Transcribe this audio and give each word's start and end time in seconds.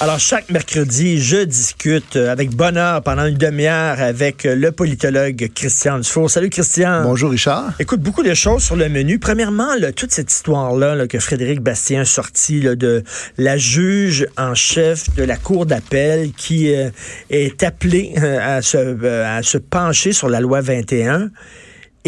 Alors, 0.00 0.20
chaque 0.20 0.48
mercredi, 0.50 1.20
je 1.20 1.38
discute 1.38 2.14
avec 2.14 2.50
bonheur 2.50 3.02
pendant 3.02 3.26
une 3.26 3.36
demi-heure 3.36 4.00
avec 4.00 4.44
le 4.44 4.70
politologue 4.70 5.50
Christian 5.52 5.98
Dufour. 5.98 6.30
Salut, 6.30 6.50
Christian. 6.50 7.02
Bonjour, 7.02 7.32
Richard. 7.32 7.72
Écoute, 7.80 8.00
beaucoup 8.00 8.22
de 8.22 8.32
choses 8.32 8.62
sur 8.62 8.76
le 8.76 8.88
menu. 8.88 9.18
Premièrement, 9.18 9.70
toute 9.96 10.12
cette 10.12 10.30
histoire-là 10.30 11.08
que 11.08 11.18
Frédéric 11.18 11.62
Bastien 11.62 12.02
a 12.02 12.04
sorti 12.04 12.60
de 12.60 13.02
la 13.38 13.56
juge 13.56 14.28
en 14.36 14.54
chef 14.54 15.12
de 15.16 15.24
la 15.24 15.36
Cour 15.36 15.66
d'appel 15.66 16.30
qui 16.30 16.72
euh, 16.72 16.90
est 17.30 17.64
appelée 17.64 18.14
euh, 18.18 18.58
à, 18.58 18.62
se, 18.62 18.76
euh, 18.76 19.38
à 19.38 19.42
se 19.42 19.58
pencher 19.58 20.12
sur 20.12 20.28
la 20.28 20.38
loi 20.38 20.60
21 20.60 21.30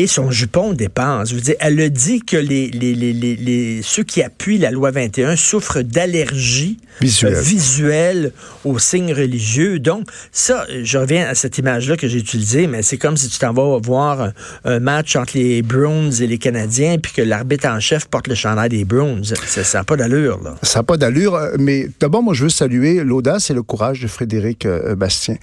et 0.01 0.07
son 0.07 0.31
jupon 0.31 0.73
dépense. 0.73 1.29
Je 1.29 1.35
veux 1.35 1.41
dire, 1.43 1.57
elle 1.61 1.79
a 1.79 1.91
dit 1.91 2.23
que 2.23 2.39
les, 2.39 2.69
les, 2.69 2.95
les, 2.95 3.13
les, 3.13 3.81
ceux 3.83 4.03
qui 4.03 4.23
appuient 4.23 4.57
la 4.57 4.71
loi 4.71 4.91
21 4.91 5.37
souffrent 5.37 5.83
d'allergies 5.83 6.79
visuelles 7.01 7.35
euh, 7.35 7.41
visuelle 7.41 8.33
aux 8.65 8.79
signes 8.79 9.13
religieux. 9.13 9.79
Donc, 9.79 10.09
ça, 10.33 10.67
je 10.83 10.99
reviens 10.99 11.29
à 11.29 11.35
cette 11.35 11.59
image-là 11.59 11.97
que 11.97 12.09
j'ai 12.09 12.19
utilisée, 12.19 12.67
mais 12.67 12.83
c'est 12.83 12.97
comme 12.97 13.17
si 13.17 13.29
tu 13.29 13.39
t'en 13.39 13.53
vas 13.53 13.79
voir 13.79 14.33
un, 14.65 14.81
match 14.81 15.17
entre 15.17 15.37
les 15.37 15.61
Bruins 15.61 16.11
et 16.11 16.27
les 16.27 16.39
Canadiens, 16.39 16.97
puis 16.99 17.13
que 17.13 17.23
l'arbitre 17.23 17.69
en 17.69 17.81
chef 17.81 18.07
porte 18.07 18.29
le 18.29 18.35
chandail 18.35 18.71
des 18.71 18.85
Bruins. 18.87 19.21
Ça 19.23 19.79
n'a 19.79 19.85
pas 19.85 19.97
d'allure, 19.97 20.41
là. 20.43 20.57
Ça 20.63 20.79
n'a 20.79 20.83
pas 20.83 20.97
d'allure, 20.97 21.35
euh, 21.35 21.57
mais 21.59 21.89
d'abord, 22.01 22.23
moi, 22.23 22.33
je 22.33 22.45
veux 22.45 22.51
saluer 22.51 23.05
l'audace 23.05 23.51
et 23.51 23.55
le 23.55 23.63
courage 23.63 24.01
de 24.01 24.09
Frédéric 24.09 24.65
euh, 24.65 24.95
Bastien. 24.95 25.37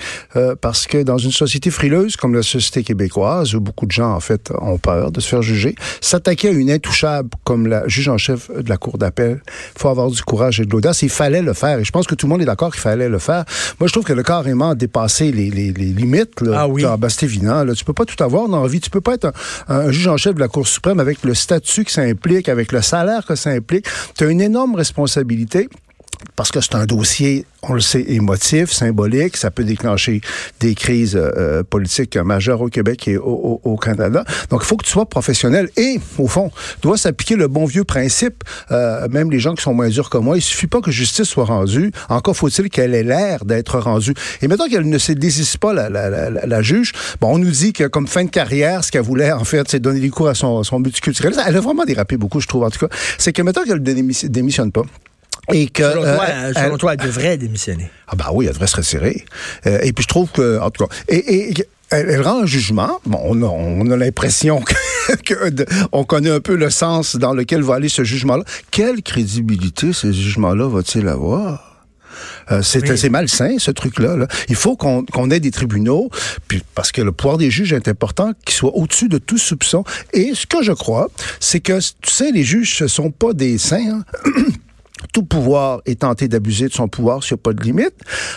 parce 0.61 0.87
que 0.87 1.03
dans 1.03 1.17
une 1.17 1.31
société 1.31 1.69
frileuse 1.69 2.15
comme 2.15 2.33
la 2.33 2.43
société 2.43 2.83
québécoise, 2.83 3.53
où 3.53 3.61
beaucoup 3.61 3.85
de 3.85 3.91
gens, 3.91 4.13
en 4.13 4.19
fait, 4.19 4.46
ont 4.59 4.77
peur 4.77 5.11
de 5.11 5.19
se 5.19 5.27
faire 5.27 5.41
juger. 5.41 5.75
S'attaquer 6.01 6.49
à 6.49 6.51
une 6.51 6.69
intouchable 6.71 7.29
comme 7.43 7.67
la 7.67 7.87
juge 7.87 8.09
en 8.09 8.17
chef 8.17 8.51
de 8.51 8.69
la 8.69 8.77
Cour 8.77 8.97
d'appel, 8.97 9.41
il 9.75 9.79
faut 9.79 9.89
avoir 9.89 10.09
du 10.09 10.21
courage 10.21 10.59
et 10.59 10.65
de 10.65 10.71
l'audace. 10.71 11.01
Il 11.01 11.09
fallait 11.09 11.41
le 11.41 11.53
faire. 11.53 11.79
Et 11.79 11.83
je 11.83 11.91
pense 11.91 12.07
que 12.07 12.15
tout 12.15 12.27
le 12.27 12.31
monde 12.31 12.41
est 12.41 12.45
d'accord 12.45 12.71
qu'il 12.71 12.81
fallait 12.81 13.09
le 13.09 13.19
faire. 13.19 13.45
Moi, 13.79 13.87
je 13.87 13.93
trouve 13.93 14.05
qu'elle 14.05 14.19
a 14.19 14.23
carrément 14.23 14.75
dépassé 14.75 15.31
les, 15.31 15.49
les, 15.49 15.71
les 15.71 15.85
limites. 15.87 16.41
Là, 16.41 16.61
ah 16.61 16.67
oui. 16.67 16.85
Bastévina, 16.97 17.63
là, 17.63 17.73
tu 17.73 17.85
peux 17.85 17.93
pas 17.93 18.05
tout 18.05 18.21
avoir 18.23 18.47
dans 18.47 18.61
la 18.61 18.67
vie. 18.67 18.79
Tu 18.79 18.89
peux 18.89 19.01
pas 19.01 19.13
être 19.15 19.31
un, 19.67 19.91
juge 19.91 20.07
en 20.07 20.17
chef 20.17 20.35
de 20.35 20.39
la 20.39 20.47
Cour 20.47 20.67
suprême 20.67 20.99
avec 20.99 21.23
le 21.23 21.33
statut 21.33 21.83
que 21.83 21.91
ça 21.91 22.01
implique, 22.01 22.49
avec 22.49 22.71
le 22.71 22.81
salaire 22.81 23.25
que 23.25 23.35
ça 23.35 23.51
implique. 23.51 23.85
Tu 24.17 24.23
as 24.23 24.27
une 24.27 24.41
énorme 24.41 24.75
responsabilité 24.75 25.69
parce 26.35 26.51
que 26.51 26.61
c'est 26.61 26.75
un 26.75 26.85
dossier, 26.85 27.45
on 27.63 27.73
le 27.73 27.79
sait, 27.79 28.05
émotif, 28.09 28.71
symbolique. 28.71 29.37
Ça 29.37 29.51
peut 29.51 29.63
déclencher 29.63 30.21
des 30.59 30.75
crises 30.75 31.15
euh, 31.15 31.31
euh, 31.37 31.63
politiques 31.63 32.15
majeures 32.17 32.61
au 32.61 32.67
Québec 32.67 33.07
et 33.07 33.17
au, 33.17 33.77
Canada. 33.81 34.23
Donc, 34.49 34.61
il 34.63 34.65
faut 34.65 34.77
que 34.77 34.85
tu 34.85 34.91
sois 34.91 35.07
professionnel 35.07 35.69
et, 35.77 35.99
au 36.17 36.27
fond, 36.27 36.51
dois 36.81 36.97
s'appliquer 36.97 37.35
le 37.35 37.47
bon 37.47 37.65
vieux 37.65 37.83
principe. 37.83 38.43
Euh, 38.71 39.07
même 39.09 39.31
les 39.31 39.39
gens 39.39 39.53
qui 39.55 39.63
sont 39.63 39.73
moins 39.73 39.89
durs 39.89 40.09
que 40.09 40.17
moi, 40.17 40.37
il 40.37 40.41
suffit 40.41 40.67
pas 40.67 40.81
que 40.81 40.91
justice 40.91 41.27
soit 41.27 41.45
rendue. 41.45 41.91
Encore 42.09 42.35
faut-il 42.35 42.69
qu'elle 42.69 42.93
ait 42.93 43.03
l'air 43.03 43.45
d'être 43.45 43.79
rendue. 43.79 44.13
Et 44.41 44.47
maintenant 44.47 44.67
qu'elle 44.67 44.87
ne 44.87 44.97
se 44.97 45.11
désiste 45.11 45.57
pas, 45.57 45.73
la, 45.73 46.61
juge, 46.61 46.93
bon, 47.21 47.35
on 47.35 47.37
nous 47.37 47.51
dit 47.51 47.73
que 47.73 47.85
comme 47.85 48.07
fin 48.07 48.23
de 48.23 48.29
carrière, 48.29 48.83
ce 48.83 48.91
qu'elle 48.91 49.03
voulait, 49.03 49.31
en 49.31 49.43
fait, 49.43 49.67
c'est 49.69 49.79
donner 49.79 49.99
des 49.99 50.09
cours 50.09 50.27
à 50.27 50.35
son, 50.35 50.63
son 50.63 50.79
multiculturalisme. 50.79 51.41
Elle 51.45 51.57
a 51.57 51.61
vraiment 51.61 51.85
dérapé 51.85 52.17
beaucoup, 52.17 52.39
je 52.39 52.47
trouve, 52.47 52.63
en 52.63 52.69
tout 52.69 52.85
cas. 52.85 52.95
C'est 53.17 53.33
que 53.33 53.41
maintenant 53.41 53.63
qu'elle 53.63 53.81
ne 53.81 54.27
démissionne 54.27 54.71
pas, 54.71 54.83
et 55.53 55.67
que, 55.67 55.83
selon, 55.83 56.03
toi, 56.03 56.25
euh, 56.29 56.53
selon 56.53 56.77
toi, 56.77 56.93
elle 56.93 57.05
devrait 57.05 57.37
démissionner. 57.37 57.89
Ah 58.07 58.15
ben 58.15 58.25
oui, 58.33 58.45
elle 58.45 58.53
devrait 58.53 58.67
se 58.67 58.75
retirer. 58.75 59.25
Euh, 59.65 59.79
et 59.81 59.93
puis 59.93 60.03
je 60.03 60.07
trouve 60.07 60.29
que, 60.31 60.59
en 60.59 60.69
tout 60.69 60.85
cas, 60.85 60.95
et, 61.07 61.49
et 61.49 61.53
elle, 61.89 62.21
rend 62.21 62.43
un 62.43 62.45
jugement. 62.45 62.99
Bon, 63.05 63.19
on 63.23 63.41
a, 63.41 63.45
on 63.45 63.89
a 63.91 63.97
l'impression 63.97 64.61
que, 64.61 65.65
on 65.91 66.03
connaît 66.03 66.31
un 66.31 66.41
peu 66.41 66.55
le 66.55 66.69
sens 66.69 67.15
dans 67.15 67.33
lequel 67.33 67.63
va 67.63 67.75
aller 67.75 67.89
ce 67.89 68.03
jugement-là. 68.03 68.43
Quelle 68.71 69.01
crédibilité 69.01 69.93
ce 69.93 70.11
jugement-là 70.11 70.67
va-t-il 70.67 71.07
avoir? 71.07 71.63
Euh, 72.51 72.61
c'est 72.61 72.89
assez 72.89 73.09
malsain, 73.09 73.57
ce 73.59 73.71
truc-là. 73.71 74.15
Là. 74.15 74.27
Il 74.49 74.55
faut 74.55 74.75
qu'on 74.75 75.31
ait 75.31 75.39
des 75.39 75.51
tribunaux, 75.51 76.09
puis, 76.47 76.63
parce 76.75 76.91
que 76.91 77.01
le 77.01 77.11
pouvoir 77.11 77.37
des 77.37 77.51
juges 77.51 77.73
est 77.73 77.87
important, 77.87 78.31
qu'ils 78.45 78.55
soient 78.55 78.75
au-dessus 78.75 79.07
de 79.07 79.17
tout 79.17 79.37
soupçon. 79.37 79.83
Et 80.13 80.33
ce 80.33 80.45
que 80.47 80.63
je 80.63 80.71
crois, 80.71 81.09
c'est 81.39 81.59
que, 81.59 81.79
tu 81.79 82.11
sais, 82.11 82.31
les 82.31 82.43
juges, 82.43 82.75
ce 82.75 82.87
sont 82.87 83.11
pas 83.11 83.33
des 83.33 83.57
saints. 83.57 84.01
Hein? 84.25 84.31
tout 85.13 85.23
pouvoir 85.23 85.81
est 85.85 85.99
tenté 85.99 86.27
d'abuser 86.27 86.67
de 86.67 86.73
son 86.73 86.87
pouvoir 86.87 87.23
s'il 87.23 87.35
n'y 87.35 87.39
a 87.39 87.43
pas 87.43 87.53
de 87.53 87.63
limite. 87.63 87.93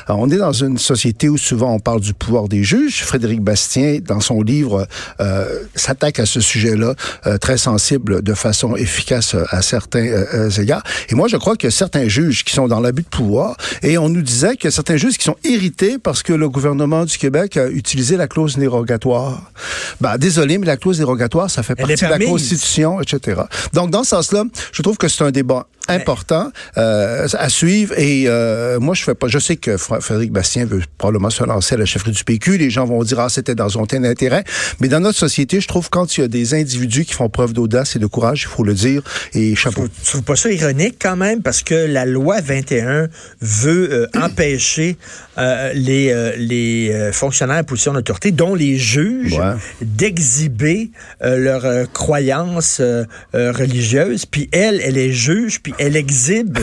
Alors, 0.06 0.20
on 0.20 0.30
est 0.30 0.36
dans 0.36 0.52
une 0.52 0.78
société 0.78 1.28
où 1.28 1.38
souvent 1.38 1.72
on 1.74 1.78
parle 1.78 2.00
du 2.00 2.14
pouvoir 2.14 2.48
des 2.48 2.64
juges. 2.64 3.02
Frédéric 3.02 3.40
Bastien, 3.40 3.98
dans 4.04 4.20
son 4.20 4.42
livre, 4.42 4.86
euh, 5.20 5.62
s'attaque 5.74 6.18
à 6.18 6.26
ce 6.26 6.40
sujet-là, 6.40 6.94
euh, 7.26 7.38
très 7.38 7.58
sensible 7.58 8.22
de 8.22 8.34
façon 8.34 8.76
efficace 8.76 9.36
à 9.50 9.62
certains 9.62 10.06
euh, 10.06 10.50
égards. 10.50 10.82
Et 11.08 11.14
moi, 11.14 11.28
je 11.28 11.36
crois 11.36 11.56
que 11.56 11.70
certains 11.70 12.08
juges 12.08 12.44
qui 12.44 12.52
sont 12.52 12.68
dans 12.68 12.80
l'abus 12.80 13.02
de 13.02 13.08
pouvoir, 13.08 13.56
et 13.82 13.98
on 13.98 14.08
nous 14.08 14.22
disait 14.22 14.56
que 14.56 14.70
certains 14.70 14.96
juges 14.96 15.18
qui 15.18 15.24
sont 15.24 15.36
irrités 15.44 15.98
parce 15.98 16.22
que 16.22 16.32
le 16.32 16.48
gouvernement 16.48 17.04
du 17.04 17.18
Québec 17.18 17.56
a 17.56 17.68
utilisé 17.68 18.16
la 18.16 18.28
clause 18.28 18.56
dérogatoire. 18.56 19.50
Ben, 20.00 20.18
désolé, 20.18 20.58
mais 20.58 20.66
la 20.66 20.76
clause 20.76 20.98
dérogatoire, 20.98 21.50
ça 21.50 21.62
fait 21.62 21.74
partie 21.74 22.04
de 22.04 22.10
la 22.10 22.18
Constitution, 22.18 23.00
etc. 23.00 23.42
Donc, 23.72 23.90
dans 23.90 24.04
ce 24.04 24.10
sens-là, 24.10 24.44
je 24.72 24.82
trouve 24.82 24.96
que 24.96 25.08
c'est 25.08 25.24
un 25.24 25.30
débat 25.30 25.66
important 25.90 26.50
euh, 26.78 27.26
à 27.32 27.48
suivre. 27.48 27.98
Et 27.98 28.24
euh, 28.26 28.80
moi, 28.80 28.94
je 28.94 29.02
fais 29.02 29.14
pas. 29.14 29.28
Je 29.28 29.38
sais 29.38 29.56
que 29.56 29.76
Frédéric 29.76 30.32
Bastien 30.32 30.64
veut 30.64 30.82
probablement 30.98 31.30
se 31.30 31.44
lancer 31.44 31.74
à 31.74 31.78
la 31.78 31.84
chefferie 31.84 32.12
du 32.12 32.24
PQ. 32.24 32.58
Les 32.58 32.70
gens 32.70 32.84
vont 32.84 33.02
dire 33.02 33.20
ah 33.20 33.28
c'était 33.28 33.54
dans 33.54 33.68
son 33.68 33.86
tel 33.86 34.04
intérêt. 34.04 34.44
Mais 34.80 34.88
dans 34.88 35.00
notre 35.00 35.18
société, 35.18 35.60
je 35.60 35.68
trouve 35.68 35.90
quand 35.90 36.16
il 36.16 36.20
y 36.22 36.24
a 36.24 36.28
des 36.28 36.54
individus 36.54 37.04
qui 37.04 37.14
font 37.14 37.28
preuve 37.28 37.52
d'audace 37.52 37.96
et 37.96 37.98
de 37.98 38.06
courage, 38.06 38.42
il 38.42 38.48
faut 38.48 38.64
le 38.64 38.74
dire. 38.74 39.02
Et 39.34 39.54
chapeau. 39.54 39.86
Tu 39.88 40.10
trouves 40.10 40.22
pas 40.22 40.36
ça 40.36 40.50
ironique 40.50 40.96
quand 41.00 41.16
même? 41.16 41.42
Parce 41.42 41.62
que 41.62 41.74
la 41.74 42.06
loi 42.06 42.40
21 42.40 43.08
veut 43.40 43.92
euh, 43.92 44.06
empêcher 44.20 44.96
les 45.74 46.34
les 46.36 47.10
fonctionnaires 47.12 47.60
en 47.60 47.64
position 47.64 47.94
d'autorité, 47.94 48.30
dont 48.30 48.54
les 48.54 48.76
juges, 48.76 49.40
d'exhiber 49.80 50.90
leurs 51.22 51.90
croyances 51.92 52.82
religieuses. 53.32 54.26
Puis 54.26 54.50
elle, 54.52 54.82
elle 54.84 54.98
est 54.98 55.12
juge. 55.12 55.62
Puis 55.62 55.72
elle 55.80 55.96
exhibe. 55.96 56.58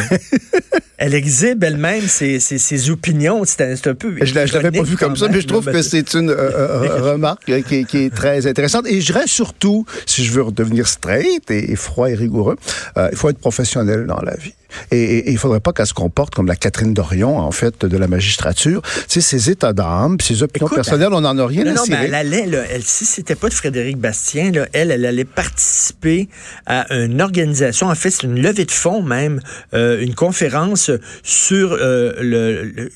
elle 0.98 1.16
exhibe 1.16 1.64
elle-même 1.64 2.08
ses, 2.08 2.40
ses, 2.40 2.60
ses, 2.60 2.90
opinions. 2.92 3.44
C'est 3.46 3.88
un, 3.88 3.96
peu. 3.96 4.16
Je 4.22 4.32
ne 4.32 4.54
l'avais 4.54 4.72
pas 4.72 4.84
vu 4.84 4.96
comme 4.96 5.16
ça, 5.16 5.28
mais 5.28 5.42
je 5.42 5.48
trouve 5.48 5.66
que 5.66 5.82
c'est 5.82 6.14
une 6.14 6.30
euh, 6.30 6.36
euh, 6.36 7.14
remarque 7.14 7.52
qui, 7.68 7.86
qui, 7.86 7.98
est 7.98 8.14
très 8.14 8.46
intéressante. 8.46 8.86
Et 8.88 9.02
je 9.02 9.12
dirais 9.12 9.26
surtout, 9.26 9.86
si 10.06 10.24
je 10.24 10.32
veux 10.32 10.44
redevenir 10.44 10.88
straight 10.88 11.50
et, 11.50 11.76
froid 11.76 12.10
et 12.10 12.14
rigoureux, 12.14 12.58
euh, 12.98 13.10
il 13.12 13.18
faut 13.18 13.30
être 13.30 13.40
professionnel 13.40 14.06
dans 14.06 14.22
la 14.22 14.36
vie. 14.36 14.54
Et, 14.92 15.30
il 15.30 15.34
ne 15.34 15.40
faudrait 15.40 15.60
pas 15.60 15.74
qu'elle 15.74 15.88
se 15.88 15.94
comporte 15.94 16.34
comme 16.34 16.48
la 16.48 16.56
Catherine 16.56 16.94
Dorion, 16.94 17.38
en 17.38 17.52
fait, 17.52 17.86
de 17.86 17.98
la 17.98 18.08
magistrature. 18.08 18.82
Tu 19.08 19.22
sais, 19.22 19.22
ses 19.22 19.50
états 19.50 19.74
d'âme, 19.74 20.18
ses 20.20 20.44
opinions 20.44 20.70
personnelles, 20.70 21.14
on 21.14 21.22
n'en 21.22 21.38
a 21.38 21.46
rien 21.46 21.64
non, 21.64 21.72
à 21.72 21.74
non, 21.76 21.84
mais 21.90 21.98
elle 22.06 22.16
allait, 22.16 22.46
là, 22.46 22.64
elle, 22.70 22.84
si 22.84 23.06
c'était 23.06 23.36
pas 23.36 23.50
de 23.50 23.54
Frédéric 23.54 23.98
Bastien, 23.98 24.52
là, 24.52 24.68
elle, 24.74 24.92
elle 24.92 25.06
allait 25.06 25.26
participer 25.26 26.28
à 26.66 26.94
une 26.94 27.22
organisation, 27.22 27.88
en 27.88 27.96
fait, 27.96 28.10
c'est 28.10 28.24
une 28.24 28.42
levée 28.42 28.66
de 28.66 28.72
fonds 28.72 29.02
même, 29.02 29.42
euh, 29.74 30.02
une 30.02 30.16
conférence 30.16 30.92
sur 31.24 31.74
euh, 31.74 32.14
le 32.20 32.90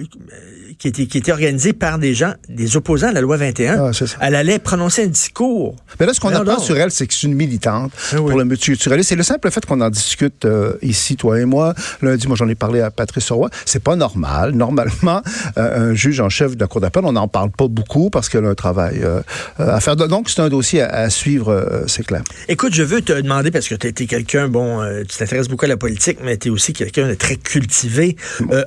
qui 0.81 0.87
était, 0.87 1.05
qui 1.05 1.19
était 1.19 1.31
organisée 1.31 1.73
par 1.73 1.99
des 1.99 2.15
gens, 2.15 2.33
des 2.49 2.75
opposants 2.75 3.09
à 3.09 3.11
la 3.11 3.21
loi 3.21 3.37
21. 3.37 3.91
Ah, 3.91 3.91
elle 4.19 4.33
allait 4.33 4.57
prononcer 4.57 5.03
un 5.03 5.07
discours. 5.07 5.75
Mais 5.99 6.07
là, 6.07 6.13
ce 6.15 6.19
qu'on 6.19 6.33
apprend 6.33 6.57
sur 6.57 6.75
elle, 6.75 6.89
c'est 6.89 7.05
que 7.05 7.13
c'est 7.13 7.27
une 7.27 7.35
militante 7.35 7.91
ah 8.11 8.15
pour 8.15 8.31
le 8.31 8.45
multiculturalisme. 8.45 9.09
C'est 9.09 9.15
le 9.15 9.21
simple 9.21 9.51
fait 9.51 9.63
qu'on 9.63 9.79
en 9.79 9.91
discute 9.91 10.45
euh, 10.45 10.73
ici, 10.81 11.17
toi 11.17 11.39
et 11.39 11.45
moi. 11.45 11.60
Lundi, 12.01 12.27
moi, 12.27 12.35
j'en 12.35 12.47
ai 12.47 12.55
parlé 12.55 12.81
à 12.81 12.91
Patrice 12.91 13.31
Roy. 13.31 13.49
C'est 13.65 13.83
pas 13.83 13.95
normal. 13.95 14.51
Normalement, 14.55 15.21
euh, 15.57 15.91
un 15.91 15.93
juge 15.93 16.19
en 16.19 16.29
chef 16.29 16.55
de 16.55 16.61
la 16.61 16.67
Cour 16.67 16.81
d'appel, 16.81 17.03
on 17.05 17.13
n'en 17.13 17.27
parle 17.27 17.51
pas 17.51 17.67
beaucoup 17.67 18.09
parce 18.09 18.29
qu'elle 18.29 18.45
a 18.45 18.49
un 18.49 18.55
travail 18.55 19.01
euh, 19.03 19.21
à 19.57 19.79
faire. 19.79 19.95
Donc, 19.95 20.29
c'est 20.29 20.41
un 20.41 20.49
dossier 20.49 20.81
à, 20.81 21.09
suivre, 21.09 21.83
c'est 21.87 22.05
clair. 22.05 22.21
Écoute, 22.47 22.73
je 22.73 22.83
veux 22.83 23.01
te 23.01 23.13
demander, 23.13 23.51
parce 23.51 23.67
que 23.67 23.75
tu 23.75 23.87
été 23.87 24.05
quelqu'un, 24.07 24.47
bon, 24.47 24.81
tu 25.07 25.17
t'intéresses 25.17 25.47
beaucoup 25.47 25.65
à 25.65 25.67
la 25.67 25.77
politique, 25.77 26.19
mais 26.23 26.37
tu 26.37 26.47
es 26.47 26.51
aussi 26.51 26.73
quelqu'un 26.73 27.07
de 27.07 27.13
très 27.15 27.35
cultivé. 27.35 28.15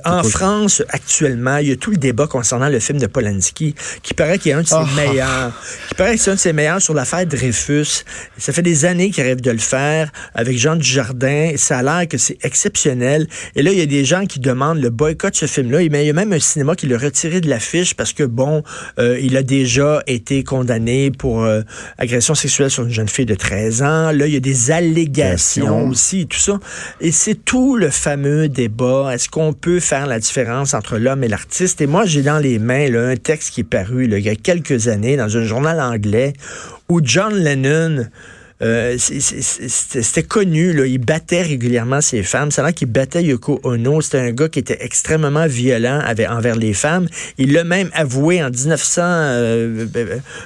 en 0.03 0.23
France, 0.23 0.83
actuellement, 0.89 1.57
il 1.57 1.69
y 1.69 1.71
a 1.71 1.75
tout 1.75 1.91
le 1.91 1.97
débat 1.97 2.27
concernant 2.27 2.69
le 2.69 2.79
film 2.79 2.99
de 2.99 3.07
Polanski, 3.07 3.75
qui 4.03 4.13
paraît 4.13 4.37
qu'il 4.37 4.51
est 4.51 4.55
un 4.55 4.61
de 4.61 4.67
ses 4.67 4.75
ah. 4.75 4.87
meilleurs. 4.95 5.51
Qui 5.89 5.95
paraît 5.95 6.15
que 6.15 6.21
c'est 6.21 6.31
un 6.31 6.35
de 6.35 6.39
ses 6.39 6.53
meilleurs 6.53 6.81
sur 6.81 6.93
l'affaire 6.93 7.25
Dreyfus. 7.25 8.03
Ça 8.37 8.53
fait 8.53 8.61
des 8.61 8.85
années 8.85 9.09
qu'il 9.09 9.23
rêve 9.23 9.41
de 9.41 9.51
le 9.51 9.57
faire 9.57 10.11
avec 10.33 10.57
Jean 10.57 10.75
Dujardin. 10.75 11.53
Ça 11.57 11.79
a 11.79 11.83
l'air 11.83 12.07
que 12.07 12.17
c'est 12.17 12.37
exceptionnel 12.43 12.84
Et 12.85 13.61
là, 13.61 13.71
il 13.71 13.77
y 13.77 13.81
a 13.81 13.85
des 13.85 14.05
gens 14.05 14.25
qui 14.25 14.39
demandent 14.39 14.81
le 14.81 14.89
boycott 14.89 15.33
de 15.33 15.37
ce 15.37 15.45
film-là. 15.45 15.81
Il 15.81 15.93
y 15.93 16.09
a 16.09 16.13
même 16.13 16.33
un 16.33 16.39
cinéma 16.39 16.75
qui 16.75 16.87
l'a 16.87 16.97
retiré 16.97 17.41
de 17.41 17.49
l'affiche 17.49 17.95
parce 17.95 18.13
que, 18.13 18.23
bon, 18.23 18.63
euh, 18.99 19.19
il 19.21 19.37
a 19.37 19.43
déjà 19.43 20.01
été 20.07 20.43
condamné 20.43 21.11
pour 21.11 21.43
euh, 21.43 21.61
agression 21.97 22.35
sexuelle 22.35 22.69
sur 22.69 22.83
une 22.83 22.91
jeune 22.91 23.07
fille 23.07 23.25
de 23.25 23.35
13 23.35 23.81
ans. 23.81 24.11
Là, 24.11 24.27
il 24.27 24.33
y 24.33 24.37
a 24.37 24.41
des 24.41 24.71
allégations 24.71 25.87
aussi, 25.87 26.27
tout 26.27 26.39
ça. 26.39 26.59
Et 27.01 27.11
c'est 27.11 27.35
tout 27.35 27.75
le 27.75 27.89
fameux 27.89 28.47
débat. 28.47 29.11
Est-ce 29.13 29.29
qu'on 29.29 29.53
peut 29.53 29.79
faire 29.79 30.07
la 30.07 30.19
différence 30.19 30.73
entre 30.73 30.97
l'homme 30.97 31.23
et 31.23 31.27
l'artiste? 31.27 31.81
Et 31.81 31.87
moi, 31.87 32.05
j'ai 32.05 32.21
dans 32.21 32.39
les 32.39 32.59
mains 32.59 32.89
là, 32.89 33.09
un 33.09 33.15
texte 33.15 33.51
qui 33.51 33.61
est 33.61 33.65
paru 33.65 34.07
là, 34.07 34.17
il 34.17 34.25
y 34.25 34.29
a 34.29 34.35
quelques 34.35 34.87
années 34.87 35.17
dans 35.17 35.37
un 35.37 35.43
journal 35.43 35.79
anglais 35.79 36.33
où 36.89 37.01
John 37.03 37.33
Lennon 37.33 38.05
euh, 38.61 38.95
c'était 38.97 40.23
connu, 40.23 40.71
là, 40.71 40.85
il 40.85 40.97
battait 40.97 41.41
régulièrement 41.41 41.99
ses 41.99 42.23
femmes. 42.23 42.51
C'est 42.51 42.61
là 42.61 42.71
qu'il 42.71 42.87
battait 42.87 43.23
Yoko 43.23 43.59
Ono. 43.63 43.99
C'était 44.01 44.19
un 44.19 44.31
gars 44.31 44.47
qui 44.47 44.59
était 44.59 44.77
extrêmement 44.79 45.45
violent 45.47 46.01
envers 46.29 46.55
les 46.55 46.73
femmes. 46.73 47.07
Il 47.37 47.51
l'a 47.51 47.63
même 47.65 47.89
avoué 47.93 48.41
en 48.41 48.49
1900, 48.49 49.01
euh, 49.03 49.85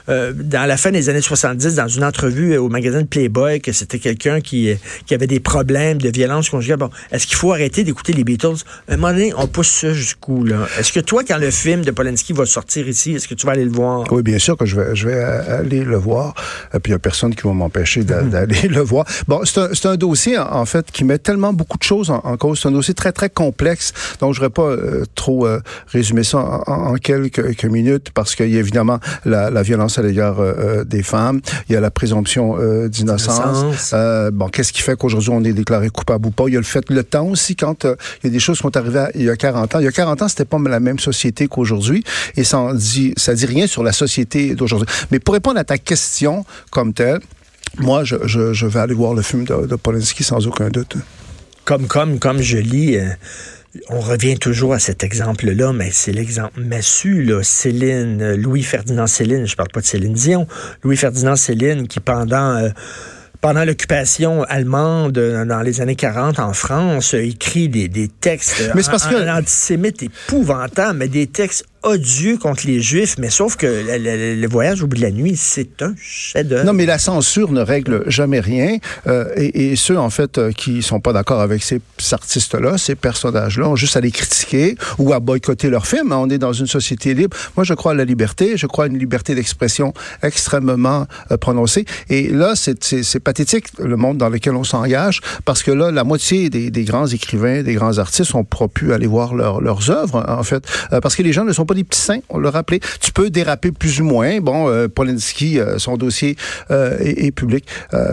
euh, 0.10 0.34
dans 0.34 0.66
la 0.66 0.78
fin 0.78 0.92
des 0.92 1.10
années 1.10 1.22
70, 1.22 1.76
dans 1.76 1.88
une 1.88 2.04
entrevue 2.04 2.58
au 2.58 2.70
magazine 2.70 3.06
Playboy, 3.06 3.62
que 3.62 3.72
c'était 3.72 4.00
quelqu'un 4.00 4.42
qui, 4.42 4.76
qui 5.06 5.14
avait 5.14 5.28
des 5.28 5.40
problèmes 5.40 6.00
de 6.00 6.10
violence 6.10 6.50
conjugale. 6.50 6.78
Bon, 6.78 6.90
est-ce 7.12 7.28
qu'il 7.28 7.38
faut 7.38 7.52
arrêter 7.52 7.84
d'écouter 7.84 8.14
les 8.14 8.24
Beatles? 8.24 8.64
À 8.88 8.94
un 8.94 8.98
moment 8.98 9.14
donné, 9.14 9.34
on 9.38 9.48
pousse 9.48 9.70
ça 9.70 9.94
jusqu'où, 9.94 10.44
là? 10.46 10.68
Est-ce 10.80 10.92
que 10.92 11.00
toi, 11.00 11.24
quand 11.24 11.38
le 11.38 11.52
film 11.52 11.84
de 11.84 11.92
Polanski 11.92 12.34
va 12.34 12.46
sortir 12.46 12.88
ici, 12.88 13.14
est-ce 13.14 13.28
que 13.28 13.36
tu 13.36 13.46
vas 13.46 13.52
aller 13.52 13.66
le 13.66 13.72
voir? 13.72 14.12
Oui, 14.12 14.24
bien 14.24 14.40
sûr 14.40 14.58
que 14.58 14.66
je 14.66 14.76
vais, 14.76 14.96
je 14.96 15.08
vais 15.08 15.22
aller 15.22 15.84
le 15.84 15.98
voir. 15.98 16.34
Et 16.74 16.80
puis, 16.80 16.92
il 16.92 16.94
n'y 16.94 16.96
a 16.96 17.00
personne 17.00 17.36
qui 17.36 17.44
va 17.44 17.54
m'empêcher 17.54 17.99
d'aller 18.04 18.62
le 18.70 18.82
voir. 18.82 19.06
Bon, 19.28 19.42
c'est 19.46 19.86
un, 19.86 19.92
un, 19.92 19.96
dossier, 19.96 20.38
en 20.38 20.66
fait, 20.66 20.92
qui 20.92 21.04
met 21.04 21.18
tellement 21.18 21.54
beaucoup 21.54 21.78
de 21.78 21.84
choses 21.84 22.10
en, 22.10 22.38
cause. 22.38 22.60
C'est 22.62 22.68
un 22.68 22.72
dossier 22.72 22.94
très, 22.94 23.12
très 23.12 23.30
complexe. 23.30 23.94
Donc, 24.20 24.34
je 24.34 24.42
ne 24.42 24.46
voudrais 24.46 24.50
pas 24.50 24.70
euh, 24.70 25.06
trop 25.16 25.46
euh, 25.46 25.62
résumer 25.88 26.24
ça 26.24 26.40
en, 26.68 26.96
quelques, 26.96 27.66
minutes 27.66 28.12
parce 28.14 28.36
qu'il 28.36 28.50
y 28.50 28.58
a 28.58 28.60
évidemment 28.60 29.00
la, 29.26 29.50
la 29.50 29.62
violence 29.62 30.00
à 30.00 30.02
l'égard 30.02 30.40
euh, 30.40 30.84
des 30.84 31.04
femmes. 31.04 31.42
Il 31.68 31.74
y 31.74 31.76
a 31.76 31.82
la 31.82 31.92
présomption 31.92 32.58
d'innocence. 32.88 33.94
bon, 34.34 34.48
qu'est-ce 34.50 34.74
qui 34.74 34.82
fait 34.82 34.98
qu'aujourd'hui, 34.98 35.30
on 35.32 35.44
est 35.44 35.54
déclaré 35.54 35.90
coupable 35.90 36.28
ou 36.28 36.32
pas? 36.32 36.46
Il 36.48 36.54
y 36.54 36.58
a 36.58 36.60
le 36.60 36.66
fait, 36.66 36.90
le 36.90 37.04
temps 37.04 37.28
aussi, 37.28 37.56
quand 37.56 37.86
il 37.86 38.26
y 38.26 38.28
a 38.28 38.30
des 38.30 38.40
choses 38.40 38.58
qui 38.58 38.64
sont 38.64 38.76
arrivées 38.76 39.06
il 39.16 39.24
y 39.24 39.30
a 39.30 39.36
40 39.36 39.76
ans. 39.76 39.80
Il 39.80 39.86
y 39.86 39.88
a 39.88 39.92
40 39.92 40.22
ans, 40.22 40.28
c'était 40.28 40.46
pas 40.46 40.58
la 40.60 40.80
même 40.80 41.00
société 41.00 41.48
qu'aujourd'hui. 41.48 42.04
Et 42.36 42.44
ça 42.44 42.72
dit, 42.74 43.14
ça 43.18 43.34
dit 43.34 43.46
rien 43.46 43.68
sur 43.68 43.84
la 43.84 43.92
société 43.92 44.56
d'aujourd'hui. 44.56 44.88
Mais 45.12 45.20
pour 45.20 45.34
répondre 45.34 45.60
à 45.60 45.64
ta 45.64 45.78
question 45.78 46.46
comme 46.72 46.94
telle, 46.94 47.20
moi, 47.78 48.04
je, 48.04 48.16
je, 48.26 48.66
vais 48.66 48.80
aller 48.80 48.94
voir 48.94 49.14
le 49.14 49.22
film 49.22 49.46
de, 49.46 49.68
de 49.68 49.76
Polanski 49.76 50.24
sans 50.24 50.48
aucun 50.48 50.70
doute. 50.70 50.96
Comme, 51.66 51.88
comme, 51.88 52.20
comme 52.20 52.42
je 52.42 52.58
lis, 52.58 52.98
euh, 52.98 53.10
on 53.90 54.00
revient 54.00 54.38
toujours 54.38 54.74
à 54.74 54.80
cet 54.80 55.04
exemple-là, 55.04 55.72
mais 55.74 55.90
c'est 55.92 56.12
l'exemple 56.12 56.62
massu, 56.62 57.24
là. 57.24 57.44
Céline, 57.44 58.36
Louis-Ferdinand 58.36 59.08
Céline, 59.08 59.46
je 59.46 59.56
parle 59.56 59.70
pas 59.70 59.82
de 59.82 59.86
Céline 59.86 60.14
Dion, 60.14 60.48
Louis-Ferdinand 60.84 61.36
Céline 61.36 61.88
qui 61.88 62.00
pendant... 62.00 62.56
Euh, 62.56 62.70
pendant 63.42 63.64
l'occupation 63.64 64.44
allemande 64.44 65.14
dans 65.14 65.62
les 65.62 65.80
années 65.80 65.96
40 65.96 66.40
en 66.40 66.52
France, 66.52 67.14
écrit 67.14 67.70
des, 67.70 67.88
des 67.88 68.10
textes 68.10 68.72
mais 68.76 68.82
parce 68.84 69.08
que... 69.08 69.30
antisémites 69.30 70.04
épouvantables, 70.04 71.00
mais 71.00 71.08
des 71.08 71.28
textes 71.28 71.64
odieux 71.84 72.38
contre 72.38 72.68
les 72.68 72.82
Juifs, 72.82 73.16
mais 73.18 73.30
sauf 73.30 73.56
que 73.56 73.66
le, 73.68 74.48
voyage 74.48 74.84
au 74.84 74.88
bout 74.88 74.98
de 74.98 75.02
la 75.02 75.12
nuit, 75.12 75.36
c'est 75.38 75.82
un 75.82 75.94
chef-d'œuvre. 76.02 76.66
Non, 76.66 76.74
mais 76.74 76.86
la 76.86 77.00
censure 77.00 77.52
ne 77.52 77.62
règle 77.62 78.04
jamais 78.08 78.40
rien. 78.40 78.78
Euh, 79.08 79.32
et, 79.36 79.76
ceux, 79.76 79.98
en 79.98 80.10
fait, 80.10 80.38
euh, 80.38 80.52
qui 80.52 80.82
sont 80.82 81.00
pas 81.00 81.14
d'accord 81.14 81.40
avec 81.40 81.64
ces 81.64 81.82
artistes-là, 82.12 82.78
ces 82.78 82.96
personnages-là, 82.96 83.70
ont 83.70 83.76
juste 83.76 83.96
à 83.96 84.02
les 84.02 84.12
critiquer 84.12 84.76
ou 84.98 85.14
à 85.14 85.20
boycotter 85.20 85.70
leurs 85.70 85.88
films. 85.88 86.12
On 86.12 86.30
est 86.30 86.38
dans 86.38 86.54
une 86.54 86.68
société 86.68 87.14
libre. 87.14 87.38
Moi, 87.56 87.64
je 87.64 87.74
crois 87.74 87.94
à 87.94 87.96
la 87.96 88.06
liberté. 88.06 88.58
Je 88.58 88.68
crois 88.68 88.86
à 88.86 88.88
une 88.88 88.98
liberté 88.98 89.36
d'expression 89.36 89.94
extrêmement 90.22 91.06
euh, 91.32 91.38
prononcée. 91.38 91.86
Et 92.10 92.30
là, 92.30 92.54
c'est 92.56 93.20
pathétique, 93.20 93.68
le 93.80 93.96
monde 93.96 94.18
dans 94.18 94.30
lequel 94.30 94.56
on 94.56 94.64
s'engage, 94.64 95.22
parce 95.46 95.64
que 95.64 95.72
là, 95.72 95.92
la 95.92 96.04
moitié 96.04 96.50
des, 96.50 96.72
des, 96.72 96.84
grands 96.84 97.08
écrivains, 97.08 97.64
des 97.64 97.74
grands 97.74 97.98
artistes 97.98 98.36
ont 98.36 98.44
pas 98.44 98.68
pu 98.68 98.94
aller 98.94 99.08
voir 99.08 99.34
leurs 99.34 99.90
œuvres, 99.90 100.26
en 100.28 100.44
fait, 100.44 100.64
parce 101.02 101.16
que 101.16 101.24
les 101.24 101.34
gens 101.34 101.46
ne 101.46 101.54
sont 101.54 101.66
pas 101.70 101.76
des 101.76 101.84
petits 101.84 102.02
seins, 102.02 102.22
on 102.30 102.40
l'a 102.40 102.50
rappelé. 102.50 102.80
Tu 103.00 103.12
peux 103.12 103.30
déraper 103.30 103.72
plus 103.72 104.02
ou 104.02 104.04
moins. 104.04 104.40
Bon, 104.40 104.68
euh, 104.68 104.88
Polanski, 104.88 105.60
euh, 105.60 105.78
son 105.78 105.98
dossier 105.98 106.36
euh, 106.72 106.98
est, 107.00 107.30
public, 107.30 107.66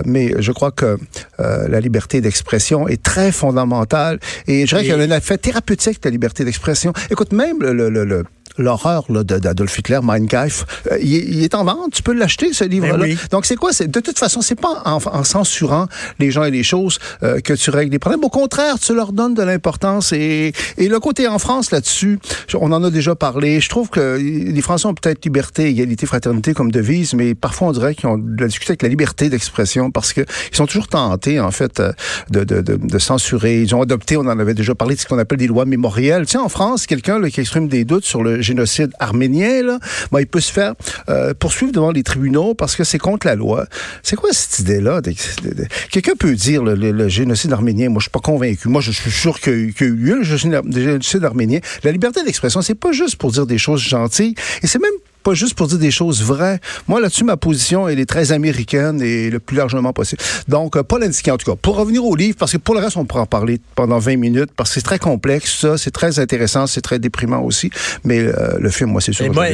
mais 0.05 0.35
je 0.39 0.53
crois 0.53 0.71
que 0.71 0.99
la 1.39 1.81
liberté 1.81 2.21
d'expression 2.21 2.87
est 2.87 3.03
très 3.03 3.33
fondamentale. 3.33 4.21
Et 4.47 4.67
je 4.67 4.67
dirais 4.67 4.83
qu'il 4.83 4.91
y 4.91 4.95
a 4.95 4.99
un 4.99 5.17
effet 5.17 5.39
thérapeutique 5.39 6.03
de 6.03 6.09
la 6.09 6.11
liberté 6.11 6.45
d'expression. 6.45 6.93
Écoute, 7.11 7.33
même 7.33 7.57
le, 7.61 7.73
le, 7.73 8.05
le 8.05 8.25
l'horreur 8.59 9.05
d'Adolf 9.11 9.79
Hitler, 9.79 10.01
Mein 10.03 10.27
Kampf, 10.29 10.65
euh, 10.91 10.99
il, 11.01 11.43
est 11.43 11.55
en 11.55 11.65
vente. 11.65 11.93
Tu 11.93 12.03
peux 12.03 12.13
l'acheter, 12.13 12.53
ce 12.53 12.65
livre-là. 12.65 13.07
Ben 13.07 13.17
Donc, 13.31 13.47
c'est 13.47 13.57
quoi? 13.57 13.71
De 13.73 14.01
toute 14.01 14.19
façon, 14.19 14.41
c'est 14.41 14.61
pas 14.61 14.83
en, 14.85 15.25
censurant 15.25 15.87
les 16.19 16.31
gens 16.31 16.45
et 16.45 16.51
les 16.51 16.63
choses 16.63 16.99
euh, 17.23 17.41
que 17.41 17.53
tu 17.53 17.71
règles 17.71 17.93
les 17.93 17.99
problèmes. 17.99 18.25
Au 18.25 18.29
contraire, 18.29 18.79
tu 18.79 18.95
leur 18.95 19.13
donnes 19.13 19.35
de 19.35 19.43
l'importance. 19.43 20.13
Et, 20.13 20.53
et 20.79 20.89
le 20.89 21.01
côté 21.01 21.29
en 21.29 21.39
France 21.39 21.71
là-dessus, 21.71 22.19
on 22.55 22.73
en 22.73 22.83
a 22.85 22.91
déjà 22.91 23.15
parlé. 23.15 23.61
Je 23.61 23.69
trouve 23.69 23.91
que 23.91 24.17
les 24.19 24.61
Français 24.63 24.87
ont 24.87 24.95
peut-être 24.95 25.25
liberté, 25.25 25.69
égalité, 25.69 26.07
fraternité 26.07 26.55
comme 26.55 26.71
devise, 26.71 27.15
mais 27.15 27.35
parfois 27.35 27.69
on 27.69 27.73
dirait 27.73 27.95
qu'ils 27.95 28.09
ont 28.09 28.19
de 28.19 28.41
la 28.41 28.49
difficulté 28.49 28.73
avec 28.73 28.83
la 28.83 28.89
liberté 28.89 29.29
d'expression 29.29 29.91
parce 29.91 30.13
que 30.13 30.23
ils 30.53 30.57
sont 30.57 30.67
toujours 30.67 30.89
tentés, 30.89 31.41
en 31.41 31.51
fait, 31.51 31.81
euh, 31.81 31.93
de, 32.31 32.45
de, 32.45 32.61
de, 32.61 32.77
de, 32.77 32.99
censurer. 32.99 33.63
Ils 33.63 33.75
ont 33.75 33.83
adopté, 33.83 34.17
on 34.17 34.21
en 34.21 34.39
avait 34.39 34.55
déjà 34.55 34.75
parlé, 34.75 34.95
de 34.95 35.01
ce 35.01 35.07
qu'on 35.07 35.19
appelle 35.19 35.39
des 35.39 35.47
lois 35.47 35.65
mémorielles. 35.65 36.27
Tu 36.27 36.33
sais, 36.33 36.39
en 36.39 36.49
France, 36.49 36.87
quelqu'un 36.87 37.21
qui 37.29 37.41
exprime 37.41 37.69
des 37.69 37.85
doutes 37.85 38.05
sur 38.05 38.23
le 38.23 38.43
génocide 38.47 38.93
arménien, 38.99 39.63
là, 39.63 39.79
ben, 40.13 40.21
il 40.21 40.27
peut 40.27 40.41
se 40.41 40.53
faire 40.53 40.75
euh, 41.09 41.35
poursuivre 41.35 41.73
devant 41.73 41.91
les 41.91 42.03
tribunaux 42.03 42.55
parce 42.55 42.77
que 42.77 42.85
c'est 42.85 42.99
contre 42.99 43.27
la 43.27 43.35
loi. 43.35 43.67
C'est 44.03 44.17
quoi 44.17 44.31
cette 44.33 44.61
idée-là? 44.61 45.01
Quelqu'un 45.91 46.15
peut 46.19 46.35
dire 46.35 46.63
le, 46.63 47.09
génocide 47.09 47.53
arménien. 47.53 47.89
Moi, 47.89 47.99
je 48.01 48.05
suis 48.05 48.11
pas 48.11 48.21
convaincu. 48.21 48.69
Moi, 48.69 48.81
je 48.81 48.91
suis 48.91 49.11
sûr 49.11 49.41
qu'il 49.41 49.73
y 49.79 49.85
a 49.85 49.87
eu 49.87 50.19
le 50.19 50.25
génocide 50.25 51.25
arménien. 51.25 51.61
La 51.83 51.93
liberté 51.93 52.23
d'expression, 52.25 52.63
c'est 52.63 52.75
pas 52.75 52.93
juste 52.93 53.17
pour 53.17 53.33
dire 53.33 53.47
des 53.47 53.59
choses 53.59 53.83
gentilles. 53.83 54.35
Et 54.63 54.67
c'est 54.67 54.81
même 54.81 54.93
pas 55.27 55.35
juste 55.35 55.55
pour 55.55 55.67
dire 55.67 55.79
des 55.79 55.91
choses 55.91 56.23
vraies. 56.23 56.61
Moi, 56.87 57.01
là-dessus, 57.01 57.25
ma 57.25 57.37
position, 57.37 57.89
elle 57.89 57.99
est 57.99 58.07
très 58.07 58.31
américaine 58.31 59.03
et 59.03 59.29
le 59.29 59.41
plus 59.41 59.57
largement 59.57 59.93
possible. 59.93 60.23
Donc, 60.47 60.77
euh, 60.77 60.85
pas 60.85 61.01
l'indiquer, 61.01 61.33
en 61.33 61.37
tout 61.37 61.51
cas. 61.51 61.57
Pour 61.61 61.75
revenir 61.75 62.05
au 62.05 62.15
livre, 62.15 62.37
parce 62.39 62.53
que 62.53 62.59
pour 62.59 62.77
le 62.77 62.81
reste, 62.81 62.97
on 62.97 63.05
pourra 63.05 63.23
en 63.23 63.27
parler 63.27 63.61
pendant 63.75 63.99
20 63.99 64.19
minutes, 64.19 64.51
parce 64.57 64.71
que 64.71 64.75
c'est 64.75 64.87
très 64.87 65.01
complexe, 65.01 65.59
ça, 65.59 65.79
c'est 65.79 65.91
très 65.91 66.21
intéressant, 66.21 66.69
c'est 66.69 66.81
très 66.81 67.01
déprimant 67.01 67.41
aussi. 67.41 67.73
Mais 68.05 68.21
euh, 68.21 68.57
le 68.61 68.71
film, 68.71 68.91
moi, 68.91 69.01
c'est 69.01 69.13
sûr. 69.13 69.33
moi, 69.33 69.47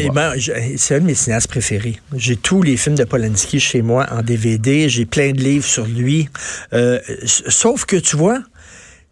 c'est 0.77 0.97
un 0.97 1.01
de 1.01 1.07
mes 1.07 1.15
cinéastes 1.15 1.49
préférés. 1.49 1.99
J'ai 2.15 2.37
tous 2.37 2.61
les 2.61 2.77
films 2.77 2.97
de 2.97 3.05
Polanski 3.05 3.59
chez 3.59 3.81
moi 3.81 4.07
en 4.11 4.21
DVD. 4.21 4.91
J'ai 4.91 5.07
plein 5.07 5.33
de 5.33 5.41
livres 5.41 5.65
sur 5.65 5.87
lui. 5.87 6.29
Euh, 6.75 6.99
sauf 7.25 7.87
que, 7.87 7.97
tu 7.97 8.17
vois, 8.17 8.41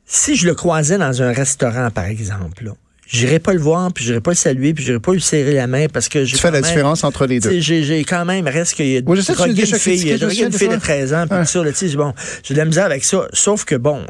si 0.05 0.37
je 0.37 0.47
le 0.47 0.55
croisais 0.55 0.99
dans 0.99 1.23
un 1.23 1.33
restaurant, 1.33 1.91
par 1.91 2.05
exemple, 2.05 2.65
là, 2.65 2.73
j'irai 3.11 3.39
pas 3.39 3.53
le 3.53 3.61
voir, 3.61 3.93
puis 3.93 4.05
j'irai 4.05 4.21
pas 4.21 4.31
le 4.31 4.37
saluer, 4.37 4.73
puis 4.73 4.85
j'irai 4.85 5.01
pas 5.01 5.13
lui 5.13 5.21
serrer 5.21 5.55
la 5.55 5.67
main 5.67 5.87
parce 5.93 6.09
que 6.09 6.25
j'ai. 6.25 6.37
Tu 6.37 6.43
fais 6.43 6.51
la 6.51 6.63
différence 6.63 7.05
entre 7.05 7.27
les 7.27 7.41
deux. 7.41 7.61
J'ai 7.61 8.05
quand 8.05 8.25
même 8.25 8.47
reste 8.47 8.75
qu'il 8.75 8.87
y 8.87 8.97
a 8.97 9.01
oui, 9.05 9.17
je 9.17 9.23
sais 9.23 9.33
une 9.33 9.57
fille, 9.57 10.11
une 10.13 10.53
fille 10.53 10.69
de 10.69 10.77
13 10.77 11.15
ans, 11.15 11.27
puis 11.29 11.39
tout 11.39 11.45
ça, 11.47 11.65
tu 11.65 11.75
sais, 11.75 11.97
bon, 11.97 12.15
j'ai 12.43 12.55
de 12.55 12.59
la 12.59 12.65
misère 12.65 12.87
avec 12.87 13.05
ça. 13.05 13.27
Sauf 13.33 13.65
que 13.65 13.75
bon, 13.75 14.05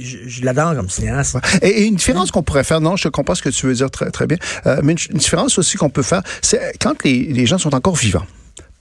je, 0.00 0.44
l'adore 0.44 0.74
comme 0.76 0.88
cinéaste. 0.88 1.36
Et, 1.62 1.84
une 1.86 1.96
différence 1.96 2.30
qu'on 2.30 2.42
pourrait 2.42 2.64
faire, 2.64 2.80
non, 2.80 2.96
je 2.96 3.08
comprends 3.08 3.34
ce 3.34 3.42
que 3.42 3.48
tu 3.48 3.66
veux 3.66 3.74
dire 3.74 3.90
très 3.90 4.10
très 4.10 4.26
bien, 4.26 4.38
euh, 4.66 4.80
mais 4.82 4.94
une, 4.94 5.18
différence 5.18 5.58
aussi 5.58 5.76
qu'on 5.76 5.90
peut 5.90 6.02
faire, 6.02 6.22
c'est 6.42 6.74
quand 6.80 7.02
les, 7.04 7.24
les 7.24 7.46
gens 7.46 7.58
sont 7.58 7.74
encore 7.74 7.96
vivants 7.96 8.26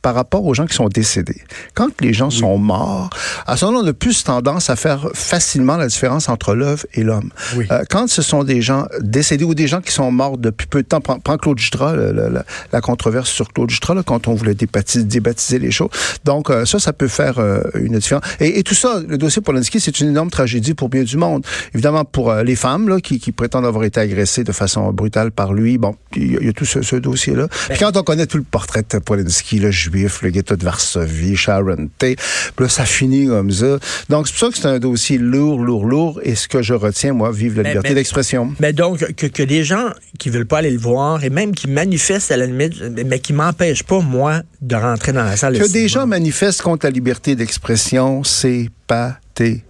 par 0.05 0.13
rapport 0.13 0.45
aux 0.45 0.53
gens 0.53 0.67
qui 0.67 0.75
sont 0.75 0.87
décédés. 0.87 1.41
Quand 1.73 1.89
les 1.99 2.13
gens 2.13 2.29
sont 2.29 2.59
morts, 2.59 3.09
à 3.47 3.57
ce 3.57 3.65
moment-là, 3.65 3.85
on 3.85 3.89
a 3.89 3.93
plus 3.93 4.23
tendance 4.23 4.69
à 4.69 4.75
faire 4.75 5.09
facilement 5.15 5.77
la 5.77 5.87
différence 5.87 6.29
entre 6.29 6.53
l'œuvre 6.53 6.85
et 6.93 7.01
l'homme. 7.01 7.31
Euh, 7.71 7.83
quand 7.89 8.07
ce 8.07 8.21
sont 8.21 8.43
des 8.43 8.61
gens 8.61 8.85
décédés 9.01 9.45
ou 9.45 9.55
des 9.55 9.65
gens 9.65 9.81
qui 9.81 9.91
sont 9.91 10.11
morts 10.11 10.37
depuis 10.37 10.67
peu 10.67 10.83
de 10.83 10.87
temps, 10.87 11.01
prends, 11.01 11.37
Claude 11.39 11.57
Jutras, 11.57 11.95
la, 11.95 12.81
controverse 12.81 13.31
sur 13.31 13.51
Claude 13.51 13.71
Jutras, 13.71 14.03
quand 14.03 14.27
on 14.27 14.35
voulait 14.35 14.53
débaptiser, 14.53 15.05
débaptiser 15.05 15.57
les 15.57 15.71
choses. 15.71 15.89
Donc 16.23 16.51
euh, 16.51 16.65
ça, 16.65 16.77
ça 16.77 16.93
peut 16.93 17.07
faire 17.07 17.39
euh, 17.39 17.63
une 17.73 17.97
différence. 17.97 18.25
Et, 18.39 18.61
tout 18.61 18.75
ça, 18.75 19.01
le 19.07 19.17
dossier 19.17 19.41
Polanski, 19.41 19.79
c'est 19.79 19.99
une 20.01 20.09
énorme 20.09 20.29
tragédie 20.29 20.75
pour 20.75 20.89
bien 20.89 21.01
du 21.01 21.17
monde. 21.17 21.43
Évidemment, 21.73 22.05
pour 22.05 22.31
les 22.31 22.55
femmes 22.55 22.89
là, 22.89 23.01
qui, 23.01 23.31
prétendent 23.31 23.65
avoir 23.65 23.83
été 23.85 23.99
agressées 23.99 24.43
de 24.43 24.51
façon 24.51 24.93
brutale 24.93 25.31
par 25.31 25.51
lui, 25.51 25.79
bon, 25.79 25.95
il 26.15 26.43
y, 26.45 26.47
a 26.47 26.53
tout 26.53 26.65
ce, 26.65 26.95
dossier-là. 26.95 27.47
Ben 27.69 27.77
quand 27.79 27.97
on 27.97 28.03
connaît 28.03 28.27
tout 28.27 28.37
le 28.37 28.43
portrait 28.43 28.83
de 28.87 28.99
Polanski, 28.99 29.57
le 29.57 29.71
juif, 29.95 30.21
le 30.21 30.29
ghetto 30.29 30.55
de 30.55 30.63
Varsovie, 30.63 31.35
Sharon 31.35 31.89
Tate. 31.97 32.17
Puis 32.55 32.65
là, 32.65 32.69
ça 32.69 32.85
finit 32.85 33.27
comme 33.27 33.51
ça. 33.51 33.79
Donc, 34.09 34.27
c'est 34.27 34.33
pour 34.33 34.39
ça 34.39 34.49
que 34.49 34.57
c'est 34.57 34.67
un 34.67 34.79
dossier 34.79 35.17
lourd, 35.17 35.59
lourd, 35.59 35.85
lourd. 35.85 36.19
Et 36.23 36.35
ce 36.35 36.47
que 36.47 36.61
je 36.61 36.73
retiens, 36.73 37.13
moi, 37.13 37.31
vive 37.31 37.55
la 37.61 37.69
liberté 37.69 37.93
d'expression. 37.93 38.53
Mais 38.59 38.73
donc, 38.73 38.99
que, 39.15 39.27
que 39.27 39.43
des 39.43 39.63
gens 39.63 39.89
qui 40.19 40.29
veulent 40.29 40.45
pas 40.45 40.59
aller 40.59 40.71
le 40.71 40.79
voir 40.79 41.23
et 41.23 41.29
même 41.29 41.53
qui 41.53 41.67
manifestent 41.67 42.31
à 42.31 42.37
la 42.37 42.45
limite, 42.45 42.81
mais 43.05 43.19
qui 43.19 43.33
m'empêchent 43.33 43.83
pas, 43.83 43.99
moi, 43.99 44.41
de 44.61 44.75
rentrer 44.75 45.13
dans 45.13 45.23
la 45.23 45.37
salle 45.37 45.57
Que 45.57 45.71
des 45.71 45.87
gens 45.87 46.07
manifestent 46.07 46.61
contre 46.61 46.85
la 46.85 46.91
liberté 46.91 47.35
d'expression, 47.35 48.23
c'est 48.23 48.69
pathétique. 48.87 49.63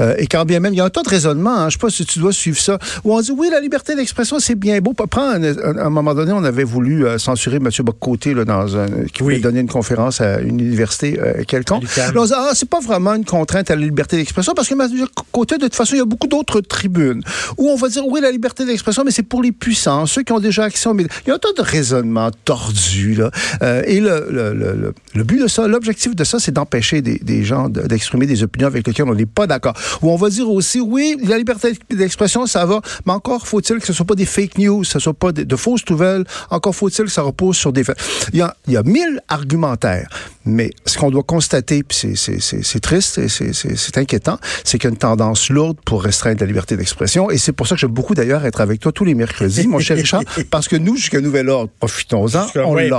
Euh, 0.00 0.14
et 0.18 0.26
quand 0.26 0.44
bien 0.44 0.60
même, 0.60 0.74
il 0.74 0.78
y 0.78 0.80
a 0.80 0.84
un 0.84 0.90
tas 0.90 1.02
de 1.02 1.08
raisonnement, 1.08 1.54
hein, 1.54 1.68
je 1.68 1.74
sais 1.74 1.78
pas 1.78 1.90
si 1.90 2.04
tu 2.04 2.18
dois 2.18 2.32
suivre 2.32 2.58
ça, 2.58 2.78
où 3.04 3.14
on 3.14 3.20
dit, 3.20 3.32
oui, 3.32 3.48
la 3.50 3.60
liberté 3.60 3.94
d'expression, 3.94 4.38
c'est 4.38 4.54
bien 4.54 4.80
beau. 4.80 4.92
Prends, 4.92 5.30
un, 5.30 5.42
à 5.42 5.86
un 5.86 5.90
moment 5.90 6.14
donné, 6.14 6.32
on 6.32 6.44
avait 6.44 6.64
voulu 6.64 7.06
euh, 7.06 7.18
censurer 7.18 7.56
M. 7.56 7.68
Bocoté 7.82 8.34
là, 8.34 8.44
dans 8.44 8.76
un, 8.76 8.86
qui 9.12 9.22
voulait 9.22 9.38
donner 9.38 9.60
une 9.60 9.68
conférence 9.68 10.20
à 10.20 10.40
une 10.40 10.60
université 10.60 11.18
euh, 11.20 11.44
quelconque. 11.44 11.84
Là, 11.96 12.12
on 12.14 12.24
dit, 12.24 12.32
ah, 12.34 12.50
c'est 12.54 12.68
pas 12.68 12.80
vraiment 12.80 13.14
une 13.14 13.24
contrainte 13.24 13.70
à 13.70 13.76
la 13.76 13.82
liberté 13.82 14.16
d'expression, 14.16 14.54
parce 14.54 14.68
que 14.68 14.74
M. 14.74 15.06
Côté, 15.32 15.56
de 15.56 15.62
toute 15.62 15.74
façon, 15.74 15.94
il 15.94 15.98
y 15.98 16.02
a 16.02 16.06
beaucoup 16.06 16.26
d'autres 16.26 16.60
tribunes 16.60 17.22
où 17.56 17.68
on 17.68 17.76
va 17.76 17.88
dire, 17.88 18.06
oui, 18.06 18.20
la 18.20 18.30
liberté 18.30 18.64
d'expression, 18.64 19.04
mais 19.04 19.10
c'est 19.10 19.22
pour 19.22 19.42
les 19.42 19.52
puissants, 19.52 20.06
ceux 20.06 20.22
qui 20.22 20.32
ont 20.32 20.40
déjà 20.40 20.64
accès 20.64 20.88
aux 20.88 20.94
médias. 20.94 21.10
Il 21.26 21.28
y 21.28 21.32
a 21.32 21.34
un 21.34 21.38
tas 21.38 21.52
de 21.56 21.62
raisonnements 21.62 22.30
tordus, 22.44 23.14
là. 23.14 23.30
Et 23.86 24.00
le, 24.00 24.26
le, 24.30 24.52
le, 24.54 24.94
le, 25.14 25.24
but 25.24 25.42
de 25.42 25.46
ça, 25.46 25.66
l'objectif 25.66 26.14
de 26.14 26.24
ça, 26.24 26.38
c'est 26.38 26.52
d'empêcher 26.52 27.02
des, 27.02 27.18
des, 27.18 27.44
gens 27.44 27.68
d'exprimer 27.68 28.26
des 28.26 28.42
opinions 28.42 28.66
avec 28.66 28.86
lesquelles 28.86 29.09
on 29.10 29.14
n'est 29.14 29.26
pas 29.26 29.46
d'accord. 29.46 29.74
Ou 30.02 30.10
on 30.10 30.16
va 30.16 30.30
dire 30.30 30.48
aussi, 30.50 30.80
oui, 30.80 31.16
la 31.24 31.38
liberté 31.38 31.72
d'expression, 31.90 32.46
ça 32.46 32.64
va, 32.66 32.80
mais 33.06 33.12
encore 33.12 33.46
faut-il 33.46 33.78
que 33.78 33.86
ce 33.86 33.92
soit 33.92 34.06
pas 34.06 34.14
des 34.14 34.26
fake 34.26 34.58
news, 34.58 34.80
que 34.80 34.86
ce 34.86 34.98
soit 34.98 35.14
pas 35.14 35.32
de, 35.32 35.42
de 35.42 35.56
fausses 35.56 35.88
nouvelles, 35.88 36.24
encore 36.50 36.74
faut-il 36.74 37.04
que 37.04 37.10
ça 37.10 37.22
repose 37.22 37.56
sur 37.56 37.72
des 37.72 37.84
faits. 37.84 37.98
Il 38.32 38.38
y 38.38 38.42
a, 38.42 38.54
il 38.66 38.74
y 38.74 38.76
a 38.76 38.82
mille 38.82 39.20
argumentaires. 39.28 40.08
Mais 40.46 40.70
ce 40.86 40.96
qu'on 40.96 41.10
doit 41.10 41.22
constater, 41.22 41.82
puis 41.82 42.16
c'est 42.16 42.80
triste 42.80 43.18
et 43.18 43.28
c'est 43.28 43.98
inquiétant, 43.98 44.38
c'est 44.64 44.78
qu'il 44.78 44.88
y 44.88 44.90
a 44.90 44.92
une 44.92 44.98
tendance 44.98 45.50
lourde 45.50 45.76
pour 45.84 46.02
restreindre 46.02 46.40
la 46.40 46.46
liberté 46.46 46.76
d'expression. 46.76 47.30
Et 47.30 47.36
c'est 47.36 47.52
pour 47.52 47.66
ça 47.66 47.74
que 47.74 47.82
j'aime 47.82 47.90
beaucoup 47.90 48.14
d'ailleurs 48.14 48.44
être 48.46 48.62
avec 48.62 48.80
toi 48.80 48.90
tous 48.90 49.04
les 49.04 49.14
mercredis, 49.14 49.66
mon 49.66 49.80
cher 49.80 49.96
Richard, 49.96 50.22
parce 50.50 50.66
que 50.66 50.76
nous, 50.76 50.96
jusqu'à 50.96 51.20
nouvel 51.20 51.50
ordre, 51.50 51.70
profitons-en. 51.78 52.46
On 52.56 52.74
oui, 52.74 52.90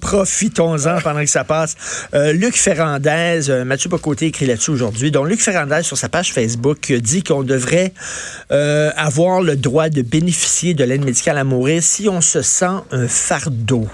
Profitons-en 0.00 1.00
pendant 1.02 1.20
que 1.20 1.26
ça 1.26 1.44
passe. 1.44 1.76
Euh, 2.14 2.32
Luc 2.32 2.56
Ferrandez, 2.56 3.50
euh, 3.50 3.64
Mathieu 3.64 3.90
Bocoté 3.90 4.26
écrit 4.26 4.46
là-dessus 4.46 4.70
aujourd'hui. 4.70 5.10
Luc 5.32 5.40
Ferrandez, 5.40 5.82
sur 5.82 5.96
sa 5.96 6.10
page 6.10 6.30
Facebook, 6.34 6.92
dit 6.92 7.22
qu'on 7.22 7.42
devrait 7.42 7.94
euh, 8.50 8.90
avoir 8.96 9.40
le 9.40 9.56
droit 9.56 9.88
de 9.88 10.02
bénéficier 10.02 10.74
de 10.74 10.84
l'aide 10.84 11.06
médicale 11.06 11.38
à 11.38 11.44
mourir 11.44 11.82
si 11.82 12.06
on 12.06 12.20
se 12.20 12.42
sent 12.42 12.82
un 12.90 13.08
fardeau. 13.08 13.88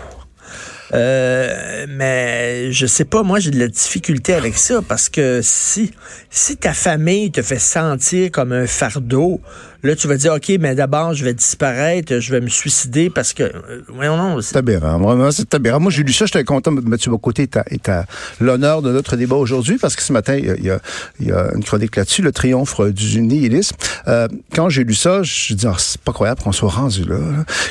Euh, 0.95 1.87
mais 1.89 2.73
je 2.73 2.87
sais 2.87 3.05
pas, 3.05 3.23
moi 3.23 3.39
j'ai 3.39 3.53
de 3.53 3.59
la 3.61 3.69
difficulté 3.69 4.35
avec 4.35 4.59
ça 4.59 4.83
parce 4.83 5.09
que 5.09 5.39
si 5.41 5.93
si 6.29 6.57
ta 6.57 6.73
famille 6.73 7.31
te 7.31 7.43
fait 7.43 7.61
sentir 7.61 8.33
comme 8.33 8.53
un 8.53 8.67
fardeau, 8.67 9.41
Là, 9.85 9.95
tu 9.95 10.09
vas 10.09 10.17
dire, 10.17 10.33
OK, 10.33 10.51
mais 10.59 10.75
d'abord, 10.75 11.15
je 11.15 11.25
vais 11.25 11.35
disparaître, 11.35 12.19
je 12.19 12.33
vais 12.33 12.41
me 12.41 12.49
suicider 12.49 13.11
parce 13.11 13.33
que. 13.33 13.45
Euh, 13.45 13.83
voyons, 13.87 14.17
non. 14.17 14.41
C'est 14.41 14.57
aberrant. 14.57 14.99
Vraiment, 14.99 15.31
c'est 15.31 15.55
aberrant. 15.55 15.79
Moi, 15.79 15.93
j'ai 15.93 16.03
lu 16.03 16.13
ça, 16.13 16.27
j'étais 16.27 16.43
content. 16.43 16.73
Mathieu 16.73 17.13
Bocoté 17.13 17.49
est 17.71 17.89
à, 17.89 18.05
l'honneur 18.41 18.83
de 18.83 18.91
notre 18.91 19.15
débat 19.15 19.37
aujourd'hui 19.37 19.79
parce 19.79 19.95
que 19.95 20.03
ce 20.03 20.13
matin, 20.13 20.37
il 20.37 20.65
y 20.65 20.71
a, 20.71 20.81
il 21.21 21.29
y 21.29 21.33
a 21.33 21.51
une 21.55 21.63
chronique 21.63 21.95
là-dessus, 21.95 22.23
le 22.23 22.33
triomphe 22.33 22.81
du 22.91 23.23
nihilisme. 23.23 23.77
Euh, 24.09 24.27
quand 24.53 24.69
j'ai 24.69 24.83
lu 24.83 24.95
ça, 24.95 25.23
je 25.23 25.55
dis, 25.55 25.67
oh, 25.69 25.75
c'est 25.79 26.01
pas 26.01 26.13
croyable 26.13 26.43
qu'on 26.43 26.51
soit 26.51 26.71
rendu 26.71 27.05
là, 27.05 27.19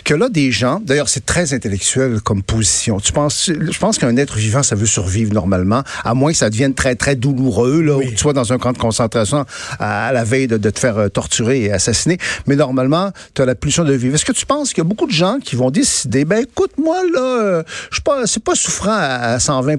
Que 0.06 0.14
là, 0.14 0.30
des 0.30 0.50
gens, 0.50 0.82
d'ailleurs, 0.82 1.10
c'est 1.10 1.26
très 1.26 1.54
intellectuel 1.54 2.22
comme 2.22 2.42
position. 2.42 3.02
Tu 3.02 3.12
penses, 3.12 3.52
je 3.52 3.80
pense 3.80 3.98
qu'un 3.98 4.16
être 4.16 4.38
vivant, 4.38 4.64
ça 4.64 4.76
veut 4.76 4.86
survivre 4.86 5.34
normalement, 5.34 5.84
à 6.06 6.14
moins 6.14 6.32
que 6.32 6.38
ça 6.38 6.50
devienne 6.50 6.74
très, 6.74 6.96
très 6.96 7.18
douloureux, 7.18 7.82
là, 7.82 7.98
oui. 7.98 8.06
ou 8.06 8.08
que 8.08 8.14
tu 8.14 8.18
sois 8.18 8.34
dans 8.34 8.54
un 8.54 8.58
camp 8.58 8.72
de 8.72 8.78
concentration 8.78 9.46
à, 9.80 10.14
la 10.14 10.24
veille 10.24 10.48
de, 10.48 10.56
de 10.56 10.70
te 10.70 10.80
faire 10.80 10.98
euh, 10.98 11.10
torturer 11.10 11.64
et 11.64 11.72
assassiner 11.74 11.97
mais 12.46 12.56
normalement, 12.56 13.12
tu 13.34 13.42
as 13.42 13.46
la 13.46 13.56
pulsion 13.56 13.84
de 13.84 13.94
vivre. 13.94 14.16
Est-ce 14.16 14.26
que 14.26 14.32
tu 14.32 14.46
penses 14.46 14.70
qu'il 14.70 14.80
y 14.80 14.86
a 14.86 14.90
beaucoup 14.90 15.08
de 15.08 15.12
gens 15.12 15.40
qui 15.44 15.56
vont 15.56 15.72
décider, 15.72 16.26
ben 16.26 16.44
écoute, 16.44 16.72
moi, 16.78 16.98
là, 17.14 17.64
je 17.92 18.02
pas, 18.02 18.26
c'est 18.26 18.44
pas 18.44 18.56
souffrant 18.56 18.98
à 18.98 19.40
120 19.40 19.78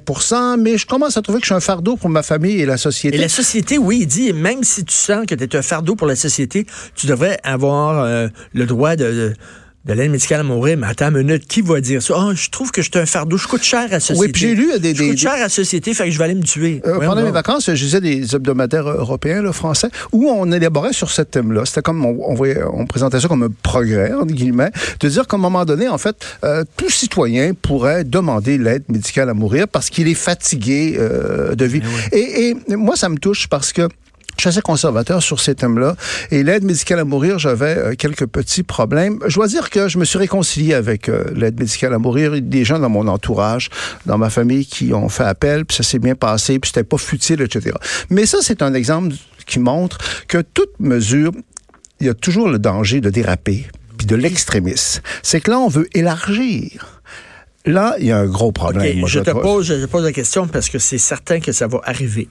mais 0.59 0.79
je 0.79 0.87
commence 0.87 1.17
à 1.17 1.23
trouver 1.23 1.41
que 1.41 1.45
je 1.45 1.49
suis 1.49 1.55
un 1.55 1.61
fardeau 1.61 1.97
pour 1.97 2.09
ma 2.09 2.23
famille 2.23 2.61
et 2.61 2.67
la 2.67 2.77
société. 2.77 3.17
Et 3.17 3.21
la 3.21 3.29
société, 3.29 3.79
oui, 3.79 4.01
il 4.03 4.07
dit, 4.07 4.33
même 4.33 4.65
si 4.65 4.85
tu 4.85 4.95
sens 4.95 5.27
que 5.27 5.35
tu 5.35 5.45
es 5.45 5.57
un 5.57 5.63
fardeau 5.63 5.95
pour 5.95 6.07
la 6.07 6.17
société, 6.17 6.67
tu 6.95 7.07
devrais 7.07 7.39
avoir 7.43 8.03
euh, 8.03 8.29
le 8.55 8.67
droit 8.67 8.97
de 8.97 9.35
l'aide 9.95 10.11
médicale 10.11 10.41
à 10.41 10.43
mourir, 10.43 10.77
mais 10.79 10.87
attends 10.87 11.09
une 11.09 11.19
minute, 11.19 11.47
qui 11.47 11.63
va 11.63 11.81
dire 11.81 12.03
ça? 12.03 12.15
Oh, 12.17 12.33
je 12.35 12.51
trouve 12.51 12.71
que 12.71 12.83
je 12.83 12.91
suis 12.91 13.01
un 13.01 13.07
fardeau, 13.07 13.37
je 13.37 13.49
coûte 13.49 13.63
cher 13.63 13.81
à 13.81 13.89
la 13.89 14.01
société. 14.01 14.21
Oui, 14.21 14.33
puis 14.33 14.41
j'ai 14.43 14.55
lu 14.55 14.79
des... 14.79 14.95
Je 14.95 15.05
coûte 15.05 15.19
cher 15.19 15.33
à 15.33 15.41
la 15.41 15.49
société, 15.49 15.95
fait 15.95 16.05
que 16.05 16.11
je 16.11 16.19
vais 16.19 16.25
aller 16.25 16.35
me 16.35 16.43
tuer. 16.43 16.81
Euh, 16.87 16.99
pendant 16.99 17.23
mes 17.23 17.31
vacances, 17.31 17.67
je 17.67 17.85
lisais 17.85 18.01
des 18.01 18.35
hebdomadaires 18.35 18.89
européens, 18.89 19.43
là, 19.43 19.53
français, 19.53 19.89
où 20.13 20.29
on 20.29 20.51
élaborait 20.53 20.93
sur 20.93 21.11
ce 21.11 21.23
thème-là. 21.23 21.65
C'était 21.65 21.83
comme, 21.83 22.05
on, 22.05 22.19
on, 22.29 22.35
voyait, 22.35 22.63
on, 22.63 22.87
présentait 22.87 23.21
ça 23.21 23.29
comme 23.29 23.43
un 23.43 23.53
progrès, 23.63 24.13
entre 24.13 24.35
guillemets, 24.35 24.71
de 25.01 25.09
dire 25.09 25.27
qu'à 25.27 25.37
un 25.37 25.41
moment 25.41 25.65
donné, 25.65 25.89
en 25.89 25.99
fait, 25.99 26.17
euh, 26.45 26.65
tout 26.77 26.91
citoyen 26.91 27.53
pourrait 27.55 28.05
demander 28.05 28.59
l'aide 28.59 28.85
médicale 28.89 29.29
à 29.31 29.35
mourir 29.35 29.69
parce 29.69 29.91
qu'il 29.91 30.09
est 30.09 30.15
fatigué 30.15 30.97
euh, 30.99 31.55
de 31.55 31.65
vie. 31.65 31.83
Eh 32.13 32.19
et, 32.19 32.57
et 32.69 32.77
moi, 32.77 32.97
ça 32.97 33.09
me 33.09 33.17
touche 33.17 33.49
parce 33.49 33.73
que 33.73 33.89
je 34.39 34.43
suis 34.43 34.49
assez 34.51 34.63
conservateur 34.63 35.21
sur 35.21 35.41
ces 35.41 35.57
thèmes-là. 35.57 35.97
Et 36.31 36.45
l'aide 36.45 36.63
médicale 36.63 37.01
à 37.01 37.05
mourir, 37.05 37.41
j'avais 37.41 37.77
euh, 37.77 37.95
quelques 37.97 38.27
petits 38.27 38.63
problèmes. 38.63 39.19
Je 39.27 39.35
dois 39.35 39.49
dire 39.49 39.69
que 39.69 39.89
je 39.89 39.99
me 39.99 40.05
suis 40.05 40.19
réconcilié 40.19 40.75
avec 40.75 41.09
euh, 41.09 41.25
l'aide 41.35 41.59
médicale 41.59 41.93
à 41.93 41.99
mourir. 41.99 42.41
Des 42.41 42.65
gens 42.65 42.79
dans 42.79 42.89
mon 42.89 43.09
entourage, 43.09 43.69
dans 44.07 44.17
ma 44.17 44.31
famille, 44.31 44.65
qui 44.65 44.95
ont 44.95 45.09
fait 45.09 45.25
appel, 45.25 45.65
puis 45.65 45.77
ça 45.77 45.83
s'est 45.83 45.99
bien 45.99 46.15
passé, 46.15 46.61
puis 46.61 46.69
c'était 46.69 46.85
pas 46.85 46.99
futile, 46.99 47.43
etc. 47.43 47.75
Mais 48.11 48.27
ça, 48.27 48.39
c'est 48.41 48.63
un 48.63 48.75
exemple 48.75 49.17
qui 49.45 49.59
montre 49.59 49.99
que 50.29 50.39
toute 50.39 50.79
mesure, 50.79 51.33
il 52.01 52.07
y 52.07 52.11
a 52.11 52.15
toujours 52.15 52.49
le 52.49 52.61
danger 52.61 53.01
de 53.01 53.11
déraper, 53.11 53.67
puis 53.97 54.07
de 54.07 54.15
l'extrémisme. 54.15 55.03
C'est 55.25 55.41
que 55.41 55.51
là, 55.51 55.59
on 55.59 55.69
veut 55.69 55.89
élargir. 55.95 57.03
Là, 57.65 57.97
il 57.99 58.07
y 58.07 58.13
a 58.13 58.19
un 58.19 58.27
gros 58.27 58.53
problème. 58.53 58.87
Okay, 58.87 59.01
moi, 59.01 59.09
je, 59.09 59.19
je, 59.19 59.25
te 59.25 59.31
pose, 59.31 59.67
je 59.67 59.87
pose 59.87 60.05
la 60.05 60.13
question 60.13 60.47
parce 60.47 60.69
que 60.69 60.79
c'est 60.79 60.97
certain 60.97 61.41
que 61.41 61.51
ça 61.51 61.67
va 61.67 61.81
arriver. 61.85 62.29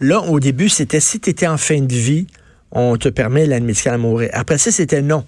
Là, 0.00 0.20
au 0.20 0.40
début, 0.40 0.68
c'était 0.68 1.00
si 1.00 1.20
tu 1.20 1.30
étais 1.30 1.46
en 1.46 1.56
fin 1.56 1.80
de 1.80 1.92
vie, 1.92 2.26
on 2.70 2.96
te 2.96 3.08
permet 3.08 3.46
l'aide 3.46 3.64
médicale 3.64 3.94
à 3.94 3.98
mourir. 3.98 4.30
Après 4.32 4.58
ça, 4.58 4.70
c'était 4.70 5.02
non. 5.02 5.24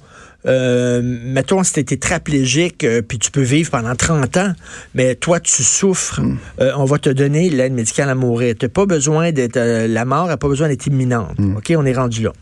Euh, 0.47 1.03
mettons, 1.03 1.63
si 1.63 1.75
tu 1.75 1.81
étais 1.81 1.97
traplégique, 1.97 2.85
euh, 2.85 3.03
puis 3.03 3.19
tu 3.19 3.31
peux 3.31 3.43
vivre 3.43 3.71
pendant 3.71 3.95
30 3.95 4.37
ans, 4.39 4.53
mais 4.95 5.15
toi, 5.15 5.39
tu 5.39 5.63
souffres, 5.63 6.21
mm. 6.21 6.39
euh, 6.61 6.73
on 6.77 6.85
va 6.85 6.99
te 6.99 7.11
donner 7.11 7.51
l'aide 7.51 7.73
médicale 7.73 8.09
à 8.09 8.15
mourir. 8.15 8.55
Tu 8.59 8.69
pas 8.69 8.87
besoin 8.87 9.33
d'être... 9.33 9.59
Euh, 9.59 9.87
la 9.87 10.05
mort 10.05 10.29
n'a 10.29 10.37
pas 10.37 10.49
besoin 10.49 10.69
d'être 10.69 10.87
imminente. 10.87 11.39
Mm. 11.39 11.57
OK, 11.57 11.73
on 11.77 11.85
est 11.85 11.93
rendu 11.93 12.23
là. 12.23 12.33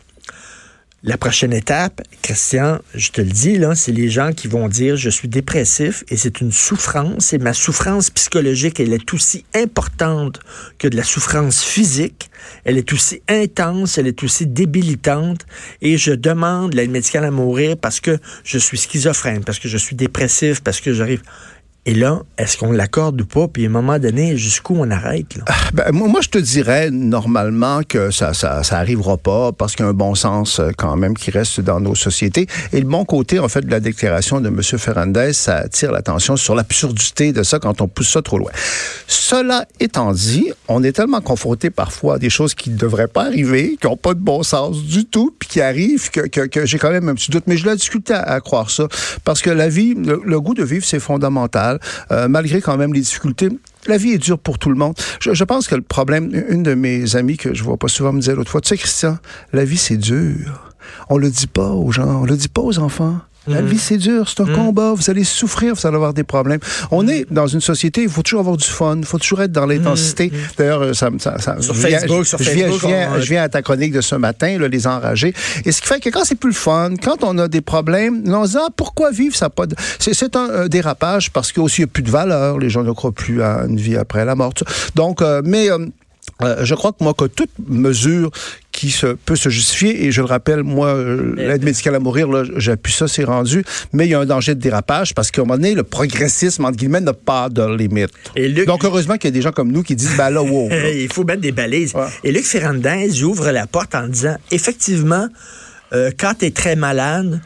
La 1.01 1.17
prochaine 1.17 1.53
étape, 1.53 2.01
Christian, 2.21 2.79
je 2.93 3.11
te 3.11 3.21
le 3.21 3.29
dis, 3.29 3.57
là, 3.57 3.73
c'est 3.73 3.93
les 3.93 4.09
gens 4.09 4.33
qui 4.33 4.49
vont 4.49 4.67
dire 4.67 4.97
je 4.97 5.09
suis 5.09 5.29
dépressif 5.29 6.03
et 6.09 6.17
c'est 6.17 6.41
une 6.41 6.51
souffrance 6.51 7.31
et 7.31 7.37
ma 7.37 7.53
souffrance 7.53 8.09
psychologique, 8.09 8.81
elle 8.81 8.91
est 8.91 9.13
aussi 9.13 9.45
importante 9.55 10.41
que 10.77 10.89
de 10.89 10.97
la 10.97 11.03
souffrance 11.03 11.63
physique. 11.63 12.29
Elle 12.65 12.77
est 12.77 12.91
aussi 12.91 13.21
intense, 13.29 13.97
elle 13.97 14.07
est 14.07 14.23
aussi 14.23 14.45
débilitante 14.45 15.45
et 15.81 15.97
je 15.97 16.11
demande 16.11 16.73
l'aide 16.73 16.91
médicale 16.91 17.23
à 17.23 17.31
mourir 17.31 17.77
parce 17.77 18.01
que 18.01 18.17
je 18.43 18.57
suis 18.57 18.77
schizophrène, 18.77 19.45
parce 19.45 19.59
que 19.59 19.69
je 19.69 19.77
suis 19.77 19.95
dépressif, 19.95 20.59
parce 20.59 20.81
que 20.81 20.93
j'arrive. 20.93 21.21
Et 21.85 21.93
là, 21.93 22.21
est-ce 22.37 22.57
qu'on 22.57 22.71
l'accorde 22.71 23.21
ou 23.21 23.25
pas? 23.25 23.47
Puis 23.47 23.63
à 23.65 23.67
un 23.67 23.71
moment 23.71 23.97
donné, 23.99 24.37
jusqu'où 24.37 24.75
on 24.77 24.91
arrête? 24.91 25.35
Là? 25.37 25.45
Ah, 25.47 25.53
ben, 25.73 25.91
moi, 25.91 26.19
je 26.21 26.27
te 26.27 26.37
dirais 26.37 26.91
normalement 26.91 27.81
que 27.87 28.11
ça, 28.11 28.33
ça, 28.33 28.61
arrivera 28.71 29.17
pas 29.17 29.51
parce 29.53 29.75
qu'il 29.75 29.85
y 29.85 29.87
a 29.87 29.89
un 29.89 29.93
bon 29.93 30.13
sens 30.13 30.59
euh, 30.59 30.71
quand 30.77 30.95
même 30.97 31.15
qui 31.15 31.31
reste 31.31 31.61
dans 31.61 31.79
nos 31.79 31.95
sociétés. 31.95 32.47
Et 32.73 32.81
le 32.81 32.85
bon 32.85 33.05
côté, 33.05 33.39
en 33.39 33.47
fait, 33.47 33.61
de 33.61 33.71
la 33.71 33.79
déclaration 33.79 34.41
de 34.41 34.49
M. 34.49 34.61
Ferrandez, 34.61 35.33
ça 35.33 35.55
attire 35.55 35.91
l'attention 35.91 36.35
sur 36.35 36.53
l'absurdité 36.53 37.31
de 37.31 37.43
ça 37.43 37.59
quand 37.59 37.81
on 37.81 37.87
pousse 37.87 38.09
ça 38.09 38.21
trop 38.21 38.37
loin. 38.37 38.51
Cela 39.07 39.65
étant 39.79 40.11
dit, 40.11 40.51
on 40.67 40.83
est 40.83 40.91
tellement 40.91 41.21
confronté 41.21 41.69
parfois 41.69 42.15
à 42.15 42.19
des 42.19 42.29
choses 42.29 42.55
qui 42.55 42.69
ne 42.69 42.77
devraient 42.77 43.07
pas 43.07 43.25
arriver, 43.25 43.77
qui 43.79 43.87
n'ont 43.87 43.97
pas 43.97 44.13
de 44.13 44.19
bon 44.19 44.43
sens 44.43 44.83
du 44.83 45.05
tout, 45.05 45.33
puis 45.39 45.47
qui 45.47 45.61
arrivent, 45.61 46.11
que, 46.11 46.27
que, 46.27 46.65
j'ai 46.65 46.77
quand 46.77 46.91
même 46.91 47.09
un 47.09 47.15
petit 47.15 47.31
doute. 47.31 47.45
Mais 47.47 47.57
je 47.57 47.67
l'ai 47.67 47.75
discuté 47.75 48.13
à, 48.13 48.21
à, 48.21 48.41
croire 48.41 48.69
ça 48.69 48.87
parce 49.23 49.41
que 49.41 49.49
la 49.49 49.69
vie, 49.69 49.95
le, 49.95 50.21
le 50.23 50.41
goût 50.41 50.53
de 50.53 50.63
vivre, 50.63 50.85
c'est 50.85 50.99
fondamental. 50.99 51.68
Euh, 52.11 52.27
malgré 52.27 52.61
quand 52.61 52.77
même 52.77 52.93
les 52.93 53.01
difficultés. 53.01 53.49
La 53.87 53.97
vie 53.97 54.11
est 54.11 54.17
dure 54.17 54.39
pour 54.39 54.59
tout 54.59 54.69
le 54.69 54.75
monde. 54.75 54.95
Je, 55.19 55.43
pense 55.43 55.67
que 55.67 55.75
le 55.75 55.81
problème, 55.81 56.31
une 56.49 56.63
de 56.63 56.73
mes 56.73 57.15
amies 57.15 57.37
que 57.37 57.53
je 57.53 57.63
vois 57.63 57.77
pas 57.77 57.87
souvent 57.87 58.11
me 58.11 58.19
disait 58.19 58.35
l'autre 58.35 58.51
fois, 58.51 58.61
tu 58.61 58.69
sais, 58.69 58.77
Christian, 58.77 59.17
la 59.53 59.63
vie 59.63 59.77
c'est 59.77 59.97
dur. 59.97 60.73
On 61.09 61.17
le 61.17 61.29
dit 61.29 61.47
pas 61.47 61.69
aux 61.69 61.91
gens, 61.91 62.21
on 62.21 62.25
le 62.25 62.35
dit 62.35 62.49
pas 62.49 62.61
aux 62.61 62.79
enfants. 62.79 63.19
La 63.47 63.61
vie, 63.61 63.79
c'est 63.79 63.97
dur, 63.97 64.27
c'est 64.29 64.41
un 64.41 64.45
mmh. 64.45 64.53
combat, 64.53 64.93
vous 64.93 65.09
allez 65.09 65.23
souffrir, 65.23 65.73
vous 65.73 65.87
allez 65.87 65.95
avoir 65.95 66.13
des 66.13 66.23
problèmes. 66.23 66.59
On 66.91 67.03
mmh. 67.03 67.09
est 67.09 67.25
dans 67.31 67.47
une 67.47 67.61
société, 67.61 68.03
il 68.03 68.09
faut 68.09 68.21
toujours 68.21 68.41
avoir 68.41 68.57
du 68.57 68.67
fun, 68.67 68.97
il 68.97 69.05
faut 69.05 69.17
toujours 69.17 69.41
être 69.41 69.51
dans 69.51 69.65
l'intensité. 69.65 70.27
Mmh. 70.27 70.37
D'ailleurs, 70.57 70.95
ça, 70.95 71.09
ça, 71.19 71.39
ça, 71.39 71.61
sur 71.61 71.73
je 71.73 71.79
Facebook, 71.79 72.09
viens, 72.09 72.23
sur 72.23 72.37
je 72.37 72.43
Facebook, 72.43 72.67
viens, 72.67 72.77
je, 72.79 72.87
viens, 72.87 73.11
on... 73.15 73.19
je 73.19 73.29
viens, 73.29 73.43
à 73.43 73.49
ta 73.49 73.61
chronique 73.61 73.93
de 73.93 74.01
ce 74.01 74.15
matin, 74.15 74.57
là, 74.59 74.67
les 74.67 74.87
enragés. 74.87 75.33
Et 75.65 75.71
ce 75.71 75.81
qui 75.81 75.87
fait 75.87 75.99
que 75.99 76.09
quand 76.09 76.25
c'est 76.25 76.35
plus 76.35 76.49
le 76.49 76.55
fun, 76.55 76.93
quand 77.01 77.23
on 77.23 77.37
a 77.37 77.47
des 77.47 77.61
problèmes, 77.61 78.23
on 78.27 78.45
se 78.45 78.51
dit, 78.51 78.57
ah, 78.59 78.69
pourquoi 78.75 79.11
vivre 79.11 79.35
ça 79.35 79.49
pas 79.49 79.65
de... 79.65 79.75
C'est 79.99 80.35
un 80.35 80.49
euh, 80.49 80.67
dérapage 80.67 81.31
parce 81.31 81.51
qu'il 81.51 81.63
n'y 81.63 81.83
a 81.83 81.87
plus 81.87 82.03
de 82.03 82.11
valeur, 82.11 82.59
les 82.59 82.69
gens 82.69 82.83
ne 82.83 82.91
croient 82.91 83.11
plus 83.11 83.41
à 83.41 83.63
une 83.67 83.77
vie 83.77 83.95
après 83.95 84.25
la 84.25 84.35
mort. 84.35 84.53
Donc, 84.95 85.21
euh, 85.21 85.41
mais... 85.43 85.71
Euh, 85.71 85.87
euh, 86.41 86.63
je 86.63 86.75
crois 86.75 86.93
que 86.93 87.03
moi, 87.03 87.13
que 87.13 87.25
toute 87.25 87.49
mesure 87.67 88.31
qui 88.79 88.91
se, 88.91 89.07
peut 89.07 89.35
se 89.35 89.49
justifier. 89.49 90.05
Et 90.05 90.11
je 90.11 90.21
le 90.21 90.27
rappelle, 90.27 90.63
moi, 90.63 90.87
euh, 90.87 91.33
l'aide 91.35 91.63
médicale 91.63 91.95
à 91.95 91.99
mourir, 91.99 92.29
là, 92.29 92.43
j'appuie 92.55 92.93
ça, 92.93 93.09
c'est 93.09 93.25
rendu. 93.25 93.61
Mais 93.91 94.05
il 94.05 94.11
y 94.11 94.13
a 94.13 94.19
un 94.21 94.25
danger 94.25 94.55
de 94.55 94.61
dérapage 94.61 95.13
parce 95.13 95.31
qu'à 95.31 95.41
un 95.41 95.45
moment 95.45 95.57
donné, 95.57 95.75
le 95.75 95.83
progressisme, 95.83 96.63
entre 96.63 96.77
guillemets, 96.77 97.01
n'a 97.01 97.13
pas 97.13 97.49
de 97.49 97.75
limite. 97.75 98.11
Donc, 98.65 98.85
heureusement 98.85 99.15
qu'il 99.15 99.25
y 99.25 99.33
a 99.33 99.35
des 99.35 99.41
gens 99.41 99.51
comme 99.51 99.73
nous 99.73 99.83
qui 99.83 99.97
disent, 99.97 100.15
ben 100.15 100.29
là, 100.29 100.41
wow. 100.41 100.69
il 100.95 101.11
faut 101.11 101.25
mettre 101.25 101.41
des 101.41 101.51
balises. 101.51 101.93
Et 102.23 102.31
Luc 102.31 102.45
Ferrandez 102.45 103.21
ouvre 103.23 103.51
la 103.51 103.67
porte 103.67 103.95
en 103.95 104.07
disant, 104.07 104.37
effectivement, 104.49 105.27
euh, 105.91 106.11
quand 106.17 106.35
tu 106.39 106.45
es 106.45 106.51
très 106.51 106.77
malade, 106.77 107.41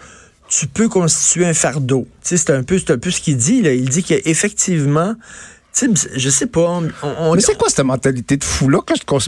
tu 0.47 0.67
peux 0.67 0.87
constituer 0.87 1.45
un 1.47 1.55
fardeau. 1.55 2.07
C'est 2.21 2.51
un, 2.51 2.61
peu, 2.61 2.79
un 2.89 2.97
peu 2.99 3.09
ce 3.09 3.21
qu'il 3.21 3.37
dit. 3.37 3.63
Là. 3.63 3.73
Il 3.73 3.89
dit 3.89 4.03
qu'effectivement, 4.03 5.15
je 6.15 6.29
sais 6.29 6.45
pas. 6.45 6.79
mais 6.81 7.41
c'est 7.41 7.57
quoi 7.57 7.69
cette 7.69 7.85
mentalité 7.85 8.37
de 8.37 8.43
fou-là? 8.43 8.79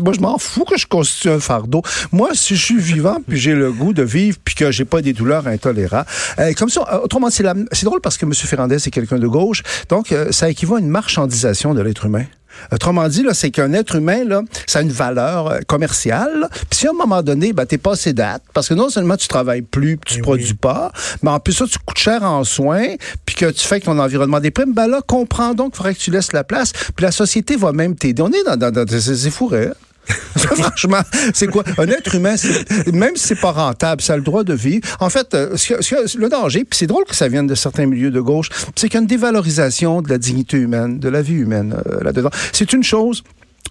Moi, 0.01 0.13
je 0.13 0.19
m'en 0.19 0.37
fous 0.37 0.65
que 0.65 0.77
je 0.77 0.87
constitue 0.87 1.29
un 1.29 1.39
fardeau. 1.39 1.81
Moi, 2.11 2.29
si 2.33 2.55
je 2.55 2.63
suis 2.63 2.79
vivant, 2.79 3.17
puis 3.27 3.37
j'ai 3.37 3.53
le 3.53 3.71
goût 3.71 3.93
de 3.93 4.03
vivre, 4.03 4.37
puis 4.43 4.55
que 4.55 4.71
j'ai 4.71 4.85
pas 4.85 5.01
des 5.01 5.13
douleurs 5.13 5.47
intolérables. 5.47 6.07
Euh, 6.39 6.53
comme 6.53 6.69
ça, 6.69 6.85
euh, 6.91 6.99
autrement, 6.99 7.29
c'est 7.29 7.43
drôle 7.83 8.01
parce 8.01 8.17
que 8.17 8.25
M. 8.25 8.33
Ferrandez 8.33 8.75
est 8.75 8.91
quelqu'un 8.91 9.17
de 9.17 9.27
gauche. 9.27 9.63
Donc, 9.89 10.11
euh, 10.11 10.31
ça 10.31 10.49
équivaut 10.49 10.75
à 10.75 10.79
une 10.79 10.89
marchandisation 10.89 11.73
de 11.73 11.81
l'être 11.81 12.05
humain. 12.05 12.25
Autrement 12.71 13.07
dit, 13.07 13.25
c'est 13.33 13.51
qu'un 13.51 13.73
être 13.73 13.95
humain, 13.95 14.23
là, 14.23 14.41
ça 14.67 14.79
a 14.79 14.81
une 14.81 14.91
valeur 14.91 15.47
euh, 15.47 15.59
commerciale. 15.67 16.49
Puis 16.69 16.79
si 16.79 16.87
à 16.87 16.91
un 16.91 16.93
moment 16.93 17.21
donné, 17.21 17.53
ben, 17.53 17.65
t'es 17.65 17.77
passé 17.77 18.13
date, 18.13 18.43
parce 18.53 18.69
que 18.69 18.73
non 18.73 18.89
seulement 18.89 19.17
tu 19.17 19.27
travailles 19.27 19.61
plus, 19.61 19.97
tu 20.05 20.15
ne 20.15 20.19
eh 20.19 20.21
produis 20.21 20.53
pas, 20.53 20.91
mais 21.21 21.29
en 21.29 21.39
plus 21.39 21.53
ça, 21.53 21.65
tu 21.65 21.77
coûtes 21.79 21.97
cher 21.97 22.23
en 22.23 22.43
soins, 22.43 22.95
puis 23.25 23.35
que 23.35 23.51
tu 23.51 23.65
fais 23.65 23.79
que 23.79 23.85
ton 23.85 23.99
environnement 23.99 24.39
déprime, 24.39 24.73
ben 24.73 24.87
là, 24.87 25.01
comprends 25.05 25.53
donc 25.53 25.71
qu'il 25.71 25.77
faudrait 25.77 25.93
que 25.93 25.99
tu 25.99 26.11
laisses 26.11 26.33
la 26.33 26.43
place. 26.43 26.71
Puis 26.73 27.03
la 27.03 27.11
société 27.11 27.55
va 27.55 27.71
même 27.71 27.95
t'aider. 27.95 28.21
On 28.21 28.31
est 28.31 28.43
dans, 28.43 28.57
dans, 28.57 28.71
dans, 28.71 28.85
c'est. 28.87 29.53
Hein? 29.53 29.73
Franchement, 30.37 31.01
c'est 31.33 31.47
quoi? 31.47 31.63
Un 31.77 31.87
être 31.87 32.15
humain, 32.15 32.35
même 32.93 33.15
si 33.15 33.27
c'est 33.27 33.39
pas 33.39 33.51
rentable, 33.51 34.01
ça 34.01 34.13
a 34.13 34.17
le 34.17 34.23
droit 34.23 34.43
de 34.43 34.53
vivre. 34.53 34.87
En 34.99 35.09
fait, 35.09 35.33
euh, 35.33 35.55
le 36.17 36.29
danger, 36.29 36.63
puis 36.63 36.77
c'est 36.77 36.87
drôle 36.87 37.05
que 37.05 37.15
ça 37.15 37.27
vienne 37.27 37.47
de 37.47 37.55
certains 37.55 37.85
milieux 37.85 38.11
de 38.11 38.21
gauche, 38.21 38.49
c'est 38.75 38.87
qu'il 38.87 38.95
y 38.95 38.97
a 38.97 39.01
une 39.01 39.07
dévalorisation 39.07 40.01
de 40.01 40.09
la 40.09 40.17
dignité 40.17 40.57
humaine, 40.57 40.99
de 40.99 41.09
la 41.09 41.21
vie 41.21 41.35
humaine 41.35 41.75
euh, 41.87 42.03
là-dedans. 42.03 42.29
C'est 42.51 42.73
une 42.73 42.83
chose 42.83 43.23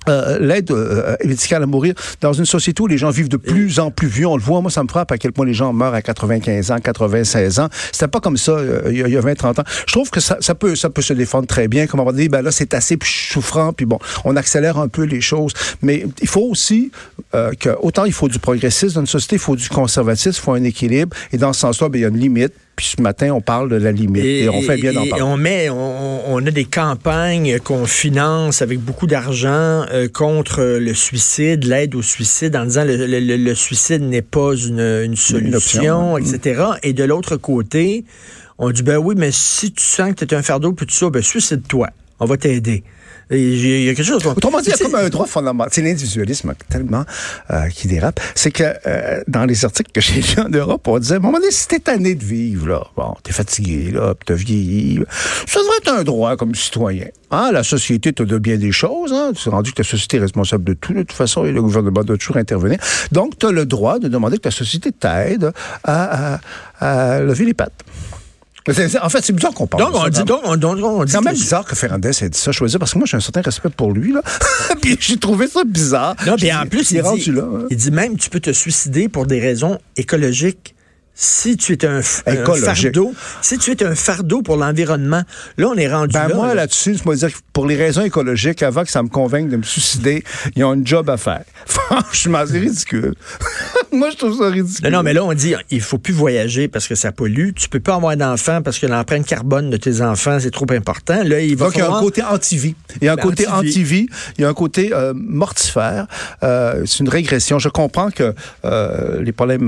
euh, 0.08 0.38
l'aide 0.38 0.70
euh, 0.70 1.16
médicale 1.24 1.62
à 1.62 1.66
mourir 1.66 1.94
dans 2.20 2.34
une 2.34 2.44
société 2.44 2.82
où 2.82 2.86
les 2.86 2.98
gens 2.98 3.10
vivent 3.10 3.28
de 3.28 3.38
plus 3.38 3.78
en 3.78 3.90
plus 3.90 4.08
vieux. 4.08 4.26
On 4.26 4.36
le 4.36 4.42
voit, 4.42 4.60
moi, 4.60 4.70
ça 4.70 4.82
me 4.82 4.88
frappe 4.88 5.10
à 5.12 5.18
quel 5.18 5.32
point 5.32 5.46
les 5.46 5.54
gens 5.54 5.72
meurent 5.72 5.94
à 5.94 6.02
95 6.02 6.70
ans, 6.72 6.78
96 6.78 7.58
ans. 7.58 7.68
C'était 7.90 8.08
pas 8.08 8.20
comme 8.20 8.36
ça 8.36 8.52
euh, 8.52 8.82
il 8.90 9.08
y 9.08 9.16
a 9.16 9.20
20, 9.20 9.34
30 9.34 9.60
ans. 9.60 9.64
Je 9.86 9.92
trouve 9.92 10.10
que 10.10 10.20
ça, 10.20 10.36
peut, 10.54 10.76
ça 10.76 10.90
peut 10.90 11.02
se 11.02 11.14
défendre 11.14 11.46
très 11.46 11.68
bien. 11.68 11.86
Comme 11.86 12.00
on 12.00 12.04
va 12.04 12.12
dire, 12.12 12.28
ben 12.28 12.42
là, 12.42 12.50
c'est 12.50 12.74
assez 12.74 12.98
souffrant, 13.02 13.72
puis 13.72 13.86
bon, 13.86 13.98
on 14.24 14.36
accélère 14.36 14.78
un 14.78 14.88
peu 14.88 15.04
les 15.04 15.20
choses. 15.20 15.52
Mais 15.80 16.04
il 16.20 16.28
faut 16.28 16.42
aussi 16.50 16.90
que, 17.32 17.70
autant 17.80 18.04
il 18.04 18.12
faut 18.12 18.28
du 18.28 18.38
progressisme 18.38 18.94
dans 18.94 19.00
une 19.00 19.06
société, 19.06 19.36
il 19.36 19.40
faut 19.40 19.56
du 19.56 19.68
conservatisme, 19.68 20.38
il 20.38 20.44
faut 20.44 20.52
un 20.52 20.64
équilibre. 20.64 21.16
Et 21.32 21.38
dans 21.38 21.52
ce 21.52 21.60
sens-là, 21.60 21.88
ben, 21.88 21.98
il 21.98 22.02
y 22.02 22.04
a 22.04 22.08
une 22.08 22.18
limite. 22.18 22.52
Puis 22.76 22.94
ce 22.96 23.02
matin, 23.02 23.30
on 23.30 23.40
parle 23.40 23.68
de 23.70 23.76
la 23.76 23.92
limite 23.92 24.24
et, 24.24 24.48
on 24.48 24.60
fait 24.60 24.76
bien 24.76 24.92
d'en 24.92 25.06
parler. 25.06 25.22
On 25.22 25.36
met, 25.36 25.70
on, 25.70 26.44
a 26.44 26.50
des 26.50 26.64
campagnes 26.64 27.58
qu'on 27.60 27.86
finance 27.86 28.62
avec 28.62 28.80
beaucoup 28.80 29.06
d'argent 29.06 29.84
euh, 29.92 30.08
contre 30.08 30.62
le 30.80 30.92
suicide, 30.94 31.64
l'aide 31.64 31.94
au 31.94 32.02
suicide, 32.02 32.56
en 32.56 32.64
disant 32.64 32.84
le, 32.84 32.96
le, 33.06 33.36
le 33.36 33.54
suicide 33.54 34.02
n'est 34.02 34.22
pas 34.22 34.54
une, 34.54 34.80
une 34.80 35.16
solution, 35.16 36.18
etc. 36.18 36.62
Et 36.82 36.92
de 36.92 37.04
l'autre 37.04 37.36
côté, 37.36 38.04
on 38.58 38.70
dit 38.70 38.82
ben 38.82 38.96
oui, 38.96 39.14
mais 39.16 39.30
si 39.30 39.72
tu 39.72 39.84
sens 39.84 40.12
que 40.14 40.24
tu 40.24 40.34
es 40.34 40.36
un 40.36 40.42
fardeau 40.42 40.72
puis 40.72 40.86
tout 40.86 40.94
ça, 40.94 41.10
ben 41.10 41.22
suicide-toi. 41.22 41.88
On 42.20 42.26
va 42.26 42.36
t'aider. 42.36 42.84
Il 43.30 43.84
y 43.84 43.88
a 43.88 43.94
quelque 43.94 44.06
chose. 44.06 44.24
Autrement 44.26 44.60
dit, 44.60 44.68
il 44.68 44.70
y 44.70 44.74
a 44.74 44.76
comme 44.84 44.94
un 44.94 45.08
droit 45.08 45.26
fondamental. 45.26 45.70
C'est 45.72 45.82
l'individualisme 45.82 46.52
tellement 46.68 47.04
euh, 47.50 47.68
qui 47.68 47.88
dérape. 47.88 48.20
C'est 48.34 48.50
que 48.50 48.64
euh, 48.86 49.22
dans 49.28 49.44
les 49.44 49.64
articles 49.64 49.90
que 49.92 50.00
j'ai 50.00 50.20
lus 50.20 50.40
en 50.40 50.48
Europe, 50.48 50.86
on 50.86 50.98
disait, 50.98 51.14
à 51.14 51.16
un 51.16 51.20
moment 51.20 51.38
donné, 51.38 51.50
si 51.50 51.68
t'es 51.68 51.78
tanné 51.78 52.14
de 52.14 52.24
vivre, 52.24 52.68
là, 52.68 52.86
bon, 52.96 53.14
t'es 53.22 53.32
fatigué, 53.32 53.90
là, 53.92 54.14
t'as 54.24 54.34
vieilli, 54.34 55.00
ça 55.46 55.60
devrait 55.60 55.76
être 55.78 55.92
un 55.92 56.04
droit 56.04 56.36
comme 56.36 56.54
citoyen. 56.54 57.06
Hein, 57.30 57.50
la 57.52 57.64
société 57.64 58.12
te 58.12 58.22
donne 58.22 58.38
bien 58.38 58.58
des 58.58 58.72
choses. 58.72 59.12
Hein, 59.12 59.32
tu 59.34 59.48
rendu 59.48 59.72
que 59.72 59.76
ta 59.76 59.84
société 59.84 60.18
est 60.18 60.20
responsable 60.20 60.64
de 60.64 60.74
tout, 60.74 60.92
de 60.92 61.00
toute 61.00 61.12
façon, 61.12 61.44
et 61.44 61.52
le 61.52 61.62
gouvernement 61.62 62.04
doit 62.04 62.18
toujours 62.18 62.36
intervenir. 62.36 62.78
Donc, 63.10 63.38
tu 63.38 63.46
as 63.46 63.50
le 63.50 63.66
droit 63.66 63.98
de 63.98 64.08
demander 64.08 64.36
que 64.36 64.42
ta 64.42 64.50
société 64.50 64.92
t'aide 64.92 65.52
à, 65.82 66.40
à 66.78 67.20
lever 67.20 67.46
les 67.46 67.54
pattes. 67.54 67.84
En 68.66 69.08
fait, 69.10 69.22
c'est 69.22 69.32
bizarre 69.32 69.52
qu'on 69.52 69.66
parle. 69.66 69.92
Donc, 69.92 70.02
on 70.02 70.08
dit, 70.08 70.24
donc, 70.24 70.40
on, 70.44 70.82
on 70.82 71.04
dit 71.04 71.12
c'est 71.12 71.18
quand 71.18 71.24
même 71.24 71.34
bizarre 71.34 71.64
que 71.64 71.74
Ferrandez 71.74 72.10
ait 72.22 72.28
dit 72.30 72.38
ça, 72.38 72.50
choisir, 72.50 72.78
parce 72.78 72.94
que 72.94 72.98
moi, 72.98 73.06
j'ai 73.06 73.16
un 73.16 73.20
certain 73.20 73.42
respect 73.42 73.68
pour 73.68 73.92
lui, 73.92 74.12
là. 74.12 74.22
puis 74.82 74.96
j'ai 74.98 75.18
trouvé 75.18 75.48
ça 75.48 75.64
bizarre. 75.64 76.16
Non, 76.26 76.36
puis 76.36 76.52
en 76.52 76.66
plus, 76.66 76.90
il, 76.90 77.02
dit, 77.02 77.30
là, 77.30 77.42
hein. 77.42 77.66
il 77.70 77.76
dit 77.76 77.90
même, 77.90 78.16
tu 78.16 78.30
peux 78.30 78.40
te 78.40 78.52
suicider 78.52 79.08
pour 79.08 79.26
des 79.26 79.38
raisons 79.38 79.78
écologiques 79.96 80.73
si 81.14 81.56
tu 81.56 81.74
es 81.74 81.84
un, 81.86 82.02
fardeau, 82.02 83.14
si 83.40 83.58
tu 83.58 83.70
es 83.70 83.84
un 83.84 83.94
fardeau 83.94 84.42
pour 84.42 84.56
l'environnement, 84.56 85.22
là, 85.56 85.68
on 85.68 85.76
est 85.76 85.88
rendu 85.88 86.12
ben 86.12 86.28
là. 86.28 86.34
Moi, 86.34 86.54
là-dessus, 86.54 86.96
je 86.96 87.14
dire 87.14 87.32
que 87.32 87.38
pour 87.52 87.66
les 87.66 87.76
raisons 87.76 88.02
écologiques, 88.02 88.62
avant 88.62 88.82
que 88.82 88.90
ça 88.90 89.02
me 89.02 89.08
convainque 89.08 89.48
de 89.48 89.56
me 89.56 89.62
suicider, 89.62 90.24
ils 90.56 90.64
ont 90.64 90.72
un 90.72 90.84
job 90.84 91.08
à 91.08 91.16
faire. 91.16 91.44
Franchement, 91.66 92.42
c'est 92.46 92.58
ridicule. 92.58 93.14
moi, 93.92 94.10
je 94.10 94.16
trouve 94.16 94.36
ça 94.38 94.48
ridicule. 94.48 94.90
Non, 94.90 94.98
non, 94.98 95.02
mais 95.04 95.12
là, 95.12 95.24
on 95.24 95.32
dit, 95.34 95.54
il 95.70 95.80
faut 95.80 95.98
plus 95.98 96.12
voyager 96.12 96.66
parce 96.66 96.88
que 96.88 96.96
ça 96.96 97.12
pollue. 97.12 97.50
Tu 97.54 97.68
peux 97.68 97.80
pas 97.80 97.94
avoir 97.94 98.16
d'enfants 98.16 98.60
parce 98.62 98.78
que 98.78 98.86
l'empreinte 98.86 99.26
carbone 99.26 99.70
de 99.70 99.76
tes 99.76 100.00
enfants, 100.00 100.38
c'est 100.40 100.50
trop 100.50 100.70
important. 100.70 101.22
Là, 101.22 101.40
il 101.40 101.56
va 101.56 101.66
Donc, 101.66 101.76
il 101.76 101.78
y 101.78 101.82
a 101.82 101.92
un 101.92 102.00
côté 102.00 102.22
anti-vie. 102.22 102.74
Il 103.00 103.04
y 103.04 103.08
a 103.08 103.12
un 103.12 103.16
ben, 103.16 103.22
côté 103.22 103.46
anti-vie. 103.46 104.08
il 104.36 104.42
y 104.42 104.44
a 104.44 104.48
un 104.48 104.54
côté 104.54 104.92
euh, 104.92 105.12
mortifère. 105.14 106.06
Euh, 106.42 106.82
c'est 106.86 107.00
une 107.00 107.08
régression. 107.08 107.58
Je 107.58 107.68
comprends 107.68 108.10
que 108.10 108.34
euh, 108.64 109.22
les 109.22 109.32
problèmes 109.32 109.66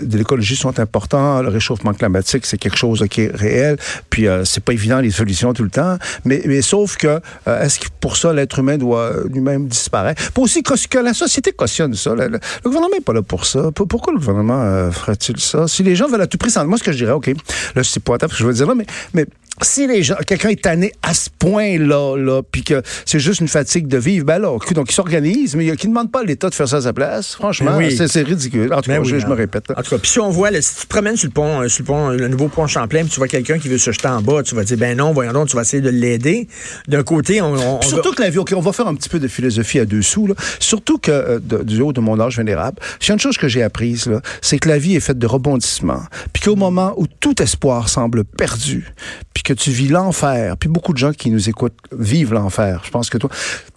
de 0.00 0.18
l'écologie 0.18 0.56
sont 0.56 0.75
important. 0.78 1.42
Le 1.42 1.48
réchauffement 1.48 1.92
climatique, 1.92 2.46
c'est 2.46 2.58
quelque 2.58 2.76
chose 2.76 3.04
qui 3.10 3.22
est 3.22 3.34
réel. 3.34 3.76
Puis 4.10 4.26
euh, 4.26 4.44
c'est 4.44 4.62
pas 4.62 4.72
évident 4.72 5.00
les 5.00 5.10
solutions 5.10 5.52
tout 5.52 5.64
le 5.64 5.70
temps. 5.70 5.96
Mais, 6.24 6.42
mais 6.46 6.62
sauf 6.62 6.96
que 6.96 7.20
euh, 7.48 7.62
est-ce 7.62 7.80
que 7.80 7.86
pour 8.00 8.16
ça 8.16 8.32
l'être 8.32 8.58
humain 8.58 8.78
doit 8.78 9.12
lui-même 9.30 9.68
disparaître? 9.68 10.32
Pour 10.32 10.44
aussi 10.44 10.62
que, 10.62 10.98
la 10.98 11.14
société 11.14 11.52
cautionne 11.52 11.94
ça? 11.94 12.14
Le, 12.14 12.38
gouvernement 12.64 12.94
n'est 12.94 13.00
pas 13.00 13.12
là 13.12 13.22
pour 13.22 13.46
ça. 13.46 13.70
Pourquoi 13.72 14.12
le 14.12 14.18
gouvernement 14.18 14.62
euh, 14.62 14.90
ferait-il 14.90 15.38
ça? 15.38 15.68
Si 15.68 15.82
les 15.82 15.96
gens 15.96 16.08
veulent 16.08 16.22
à 16.22 16.26
tout 16.26 16.38
prix, 16.38 16.52
moi 16.66 16.78
ce 16.78 16.84
que 16.84 16.92
je 16.92 16.98
dirais, 16.98 17.12
ok, 17.12 17.32
là 17.74 17.82
c'est 17.84 18.02
pas 18.02 18.16
ce 18.20 18.26
que 18.26 18.34
je 18.34 18.46
veux 18.46 18.54
dire 18.54 18.66
là, 18.66 18.74
mais 19.12 19.26
si 19.62 19.86
les 19.86 20.02
gens, 20.02 20.16
quelqu'un 20.26 20.50
est 20.50 20.62
tanné 20.62 20.92
à 21.02 21.14
ce 21.14 21.30
point-là, 21.30 22.16
là, 22.16 22.42
puis 22.42 22.62
que 22.62 22.82
c'est 23.04 23.20
juste 23.20 23.40
une 23.40 23.48
fatigue 23.48 23.86
de 23.86 23.98
vivre, 23.98 24.24
ben 24.26 24.38
là, 24.38 24.56
donc 24.74 24.90
il 24.90 24.94
s'organise, 24.94 25.56
mais 25.56 25.64
qui 25.76 25.86
ne 25.86 25.92
demande 25.92 26.10
pas 26.10 26.20
à 26.20 26.24
l'État 26.24 26.50
de 26.50 26.54
faire 26.54 26.68
ça 26.68 26.76
à 26.76 26.80
sa 26.82 26.92
place. 26.92 27.34
Franchement, 27.34 27.78
ben 27.78 27.90
c'est 27.90 28.22
ridicule. 28.22 28.72
En 28.72 28.82
tout 28.82 28.90
cas, 28.90 29.02
je, 29.02 29.26
me 29.26 29.34
répète. 29.34 29.70
En 29.70 29.82
tout 29.82 29.90
cas, 29.90 29.98
puis 29.98 30.10
si 30.10 30.20
on 30.20 30.30
voit, 30.30 30.50
si 30.60 30.76
tu 30.76 30.82
te 30.82 30.88
promènes 30.88 31.16
sur 31.16 31.28
le 31.28 31.32
pont, 31.32 31.62
euh, 31.62 31.68
sur 31.68 31.82
le 31.82 31.86
pont, 31.86 32.08
le 32.10 32.28
nouveau 32.28 32.48
pont 32.48 32.66
Champlain, 32.66 33.02
puis 33.02 33.10
tu 33.10 33.16
vois 33.16 33.28
quelqu'un 33.28 33.58
qui 33.58 33.68
veut 33.68 33.78
se 33.78 33.90
jeter 33.90 34.08
en 34.08 34.20
bas, 34.20 34.42
tu 34.42 34.54
vas 34.54 34.64
dire, 34.64 34.76
ben 34.76 34.96
non, 34.96 35.12
voyons 35.12 35.32
donc, 35.32 35.48
tu 35.48 35.56
vas 35.56 35.62
essayer 35.62 35.82
de 35.82 35.90
l'aider. 35.90 36.48
D'un 36.88 37.02
côté, 37.02 37.40
on, 37.40 37.80
surtout 37.80 38.12
que 38.12 38.22
la 38.22 38.30
vie, 38.30 38.38
ok, 38.38 38.52
on 38.56 38.60
va 38.60 38.72
faire 38.72 38.86
un 38.86 38.94
petit 38.94 39.08
peu 39.08 39.18
de 39.18 39.28
philosophie 39.28 39.78
à 39.78 39.84
deux 39.84 40.02
sous, 40.02 40.26
là. 40.26 40.34
Surtout 40.58 40.98
que 40.98 41.10
euh, 41.10 41.38
du 41.62 41.80
haut 41.80 41.92
de 41.92 42.00
mon 42.00 42.20
âge 42.20 42.36
vénérable, 42.36 42.78
c'est 43.00 43.12
une 43.12 43.18
chose 43.18 43.38
que 43.38 43.48
j'ai 43.48 43.62
apprise, 43.62 44.06
là, 44.06 44.20
c'est 44.42 44.58
que 44.58 44.68
la 44.68 44.78
vie 44.78 44.96
est 44.96 45.00
faite 45.00 45.18
de 45.18 45.26
rebondissements, 45.26 46.02
puis 46.32 46.42
qu'au 46.42 46.56
moment 46.56 46.94
où 46.96 47.06
tout 47.06 47.40
espoir 47.42 47.88
semble 47.88 48.24
perdu, 48.24 48.92
puis 49.32 49.42
que 49.46 49.52
tu 49.52 49.70
vis 49.70 49.86
l'enfer, 49.86 50.56
puis 50.56 50.68
beaucoup 50.68 50.92
de 50.92 50.98
gens 50.98 51.12
qui 51.12 51.30
nous 51.30 51.48
écoutent 51.48 51.78
vivent 51.96 52.32
l'enfer. 52.32 52.82
Je 52.84 52.90
pense 52.90 53.08
que 53.08 53.16
toi, 53.16 53.30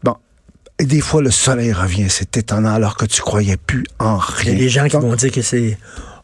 bon, 0.04 0.16
et 0.80 0.86
des 0.86 1.00
fois, 1.00 1.22
le 1.22 1.30
soleil 1.30 1.72
revient, 1.74 2.10
c'est 2.10 2.38
étonnant, 2.38 2.74
alors 2.74 2.98
que 2.98 3.06
tu 3.06 3.22
croyais 3.22 3.58
plus 3.58 3.86
en 4.00 4.18
rien. 4.18 4.54
Il 4.54 4.58
y 4.58 4.62
a 4.62 4.64
des 4.64 4.70
gens 4.70 4.88
qui 4.88 4.96
vont 4.98 5.16
dire 5.16 5.32
que 5.32 5.44
c'est... 5.44 5.78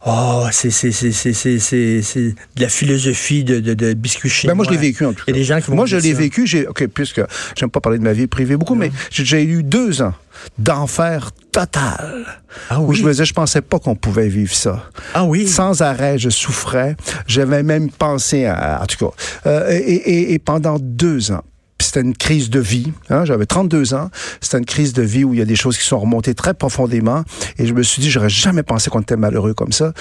Oh, 0.04 0.46
c'est, 0.50 0.70
c'est, 0.70 0.92
c'est, 0.92 1.12
c'est, 1.12 1.58
c'est, 1.58 2.34
de 2.56 2.62
la 2.62 2.68
philosophie 2.68 3.44
de, 3.44 3.60
de, 3.60 3.74
de 3.74 3.92
biscuit 3.94 4.30
Ben 4.44 4.54
moi, 4.54 4.64
je 4.64 4.70
l'ai 4.70 4.76
vécu, 4.76 5.04
en 5.04 5.12
tout 5.12 5.24
cas. 5.24 5.32
Il 5.32 5.34
y 5.34 5.38
a 5.38 5.40
des 5.40 5.44
gens 5.44 5.60
qui 5.60 5.68
vont 5.68 5.76
Moi, 5.76 5.86
je 5.86 5.96
l'ai 5.96 6.12
vécu, 6.12 6.46
j'ai, 6.46 6.66
OK, 6.66 6.86
puisque 6.88 7.22
j'aime 7.56 7.70
pas 7.70 7.80
parler 7.80 7.98
de 7.98 8.04
ma 8.04 8.12
vie 8.12 8.26
privée 8.26 8.56
beaucoup, 8.56 8.74
mais 8.74 8.90
j'ai 9.10 9.44
eu 9.44 9.62
deux 9.62 10.02
ans 10.02 10.14
d'enfer 10.58 11.30
total. 11.52 12.26
Ah 12.70 12.80
oui? 12.80 12.86
Où 12.88 12.92
je 12.94 13.02
me 13.04 13.10
disais, 13.10 13.24
je 13.24 13.34
pensais 13.34 13.62
pas 13.62 13.78
qu'on 13.78 13.94
pouvait 13.94 14.28
vivre 14.28 14.54
ça. 14.54 14.84
Ah 15.14 15.24
oui? 15.24 15.46
Sans 15.46 15.82
arrêt, 15.82 16.18
je 16.18 16.30
souffrais. 16.30 16.96
J'avais 17.26 17.62
même 17.62 17.90
pensé 17.90 18.46
à, 18.46 18.80
en 18.82 18.86
tout 18.86 18.96
cas, 19.06 19.14
euh, 19.46 19.70
et, 19.70 19.94
et, 19.94 20.32
et 20.32 20.38
pendant 20.38 20.78
deux 20.80 21.32
ans, 21.32 21.42
c'était 21.78 22.00
une 22.00 22.16
crise 22.16 22.48
de 22.50 22.58
vie. 22.58 22.92
Hein, 23.10 23.24
J'avais 23.24 23.46
32 23.46 23.94
ans. 23.94 24.10
C'était 24.40 24.58
une 24.58 24.64
crise 24.64 24.92
de 24.92 25.02
vie 25.02 25.24
où 25.24 25.34
il 25.34 25.38
y 25.38 25.42
a 25.42 25.46
des 25.46 25.56
choses 25.56 25.76
qui 25.76 25.84
sont 25.84 25.98
remontées 25.98 26.34
très 26.34 26.54
profondément. 26.54 27.22
Et 27.58 27.66
je 27.66 27.74
me 27.74 27.82
suis 27.82 28.00
dit, 28.00 28.10
j'aurais 28.10 28.30
jamais 28.30 28.62
pensé 28.62 28.88
qu'on 28.90 29.00
était 29.00 29.16
malheureux 29.16 29.54
comme 29.54 29.72
ça. 29.72 29.92